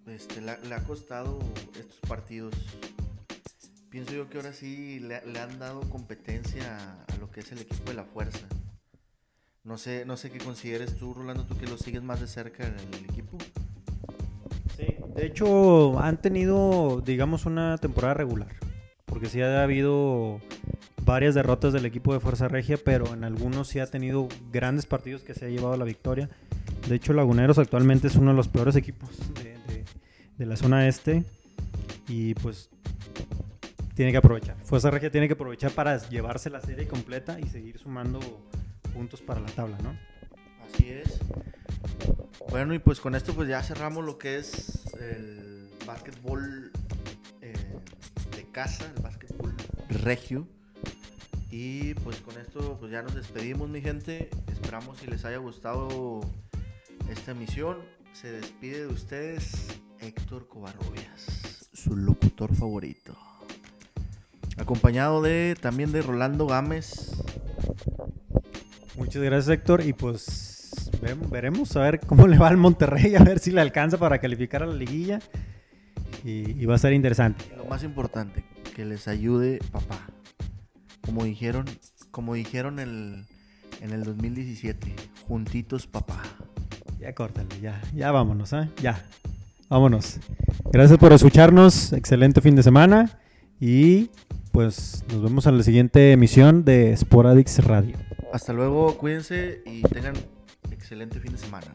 este, 0.06 0.40
le, 0.40 0.52
ha- 0.52 0.84
costado 0.84 1.38
estos 1.78 1.98
partidos. 2.08 2.54
pienso 3.90 4.12
yo 4.12 4.28
que 4.28 4.38
ahora 4.38 4.52
sí 4.52 5.00
le, 5.00 5.16
han 5.38 5.58
dado 5.58 5.80
competencia 5.88 6.76
a, 6.78 7.14
a 7.14 7.16
lo 7.18 7.30
que 7.30 7.40
es 7.40 7.52
el 7.52 7.58
equipo 7.58 7.90
de 7.90 7.94
la 7.94 8.04
fuerza. 8.04 8.46
No 9.62 9.76
sé, 9.78 10.04
no 10.06 10.16
sé 10.16 10.30
qué 10.30 10.38
consideres 10.38 10.96
tú, 10.96 11.12
Rolando, 11.14 11.44
tú 11.44 11.56
que 11.56 11.66
lo 11.66 11.76
sigues 11.76 12.02
más 12.02 12.20
de 12.20 12.26
cerca 12.26 12.66
en 12.66 12.74
el 12.94 13.04
equipo. 13.04 13.36
Sí, 14.76 14.96
de 15.14 15.26
hecho 15.26 15.98
han 16.00 16.20
tenido, 16.20 17.02
digamos, 17.04 17.44
una 17.46 17.76
temporada 17.78 18.14
regular. 18.14 18.48
Porque 19.04 19.28
sí 19.28 19.42
ha 19.42 19.62
habido 19.62 20.40
varias 21.10 21.34
derrotas 21.34 21.72
del 21.72 21.84
equipo 21.86 22.12
de 22.14 22.20
Fuerza 22.20 22.48
Regia, 22.48 22.78
pero 22.82 23.12
en 23.12 23.24
algunos 23.24 23.68
sí 23.68 23.78
ha 23.80 23.86
tenido 23.86 24.28
grandes 24.52 24.86
partidos 24.86 25.22
que 25.22 25.34
se 25.34 25.46
ha 25.46 25.48
llevado 25.48 25.76
la 25.76 25.84
victoria. 25.84 26.28
De 26.88 26.94
hecho, 26.94 27.12
Laguneros 27.12 27.58
actualmente 27.58 28.06
es 28.06 28.14
uno 28.16 28.30
de 28.30 28.36
los 28.36 28.48
peores 28.48 28.76
equipos 28.76 29.10
de, 29.34 29.50
de- 29.72 29.84
de 30.38 30.46
la 30.46 30.56
zona 30.56 30.86
este. 30.88 31.24
Y 32.08 32.34
pues 32.34 32.70
tiene 33.94 34.10
que 34.12 34.18
aprovechar. 34.18 34.56
Fuerza 34.64 34.90
Regia 34.90 35.10
tiene 35.10 35.26
que 35.28 35.34
aprovechar 35.34 35.70
para 35.72 35.98
llevarse 36.08 36.48
la 36.50 36.60
serie 36.60 36.86
completa 36.88 37.38
y 37.38 37.44
seguir 37.48 37.78
sumando 37.78 38.18
puntos 38.94 39.20
para 39.20 39.40
la 39.40 39.48
tabla, 39.48 39.78
¿no? 39.82 39.96
Así 40.64 40.88
es. 40.88 41.18
Bueno, 42.50 42.72
y 42.74 42.78
pues 42.78 43.00
con 43.00 43.14
esto 43.14 43.34
pues 43.34 43.48
ya 43.48 43.62
cerramos 43.62 44.04
lo 44.04 44.16
que 44.18 44.38
es 44.38 44.82
el 45.00 45.68
básquetbol 45.86 46.72
eh, 47.42 47.52
de 48.36 48.44
casa, 48.50 48.90
el 48.96 49.02
básquetbol 49.02 49.54
regio. 49.88 50.46
Y 51.50 51.94
pues 51.94 52.16
con 52.18 52.38
esto 52.38 52.76
pues 52.78 52.92
ya 52.92 53.02
nos 53.02 53.14
despedimos 53.14 53.68
mi 53.68 53.80
gente. 53.80 54.30
Esperamos 54.50 54.98
si 54.98 55.06
les 55.06 55.24
haya 55.24 55.38
gustado 55.38 56.20
esta 57.10 57.32
emisión. 57.32 57.78
Se 58.12 58.30
despide 58.30 58.80
de 58.80 58.86
ustedes 58.88 59.66
Héctor 60.00 60.48
Covarrubias, 60.48 61.68
su 61.72 61.96
locutor 61.96 62.54
favorito. 62.54 63.16
Acompañado 64.56 65.22
de 65.22 65.56
también 65.60 65.90
de 65.92 66.02
Rolando 66.02 66.46
Gámez. 66.46 67.12
Muchas 68.96 69.22
gracias, 69.22 69.48
Héctor. 69.56 69.84
Y 69.84 69.92
pues 69.92 70.90
ve- 71.00 71.16
veremos 71.30 71.74
a 71.76 71.80
ver 71.80 72.00
cómo 72.00 72.26
le 72.26 72.36
va 72.38 72.48
al 72.48 72.56
Monterrey, 72.58 73.14
a 73.16 73.24
ver 73.24 73.38
si 73.38 73.50
le 73.50 73.60
alcanza 73.60 73.96
para 73.98 74.18
calificar 74.18 74.62
a 74.62 74.66
la 74.66 74.74
liguilla. 74.74 75.20
Y, 76.24 76.50
y 76.60 76.66
va 76.66 76.74
a 76.74 76.78
ser 76.78 76.92
interesante. 76.92 77.44
Lo 77.56 77.64
más 77.64 77.82
importante, 77.82 78.44
que 78.76 78.84
les 78.84 79.08
ayude 79.08 79.58
papá. 79.72 79.98
Como 81.10 81.24
dijeron, 81.24 81.64
como 82.12 82.34
dijeron 82.34 82.78
el, 82.78 83.26
en 83.80 83.90
el 83.90 84.04
2017, 84.04 84.94
juntitos 85.26 85.88
papá. 85.88 86.22
Ya 87.00 87.12
córtale, 87.16 87.48
ya, 87.60 87.82
ya 87.92 88.12
vámonos, 88.12 88.52
¿eh? 88.52 88.70
Ya, 88.80 89.04
vámonos. 89.68 90.20
Gracias 90.72 91.00
por 91.00 91.12
escucharnos. 91.12 91.92
Excelente 91.92 92.40
fin 92.40 92.54
de 92.54 92.62
semana. 92.62 93.18
Y 93.58 94.10
pues 94.52 95.02
nos 95.10 95.20
vemos 95.20 95.46
en 95.46 95.58
la 95.58 95.64
siguiente 95.64 96.12
emisión 96.12 96.64
de 96.64 96.96
Sporadix 96.96 97.58
Radio. 97.64 97.96
Hasta 98.32 98.52
luego, 98.52 98.96
cuídense 98.96 99.64
y 99.66 99.82
tengan 99.82 100.14
excelente 100.70 101.18
fin 101.18 101.32
de 101.32 101.38
semana. 101.38 101.74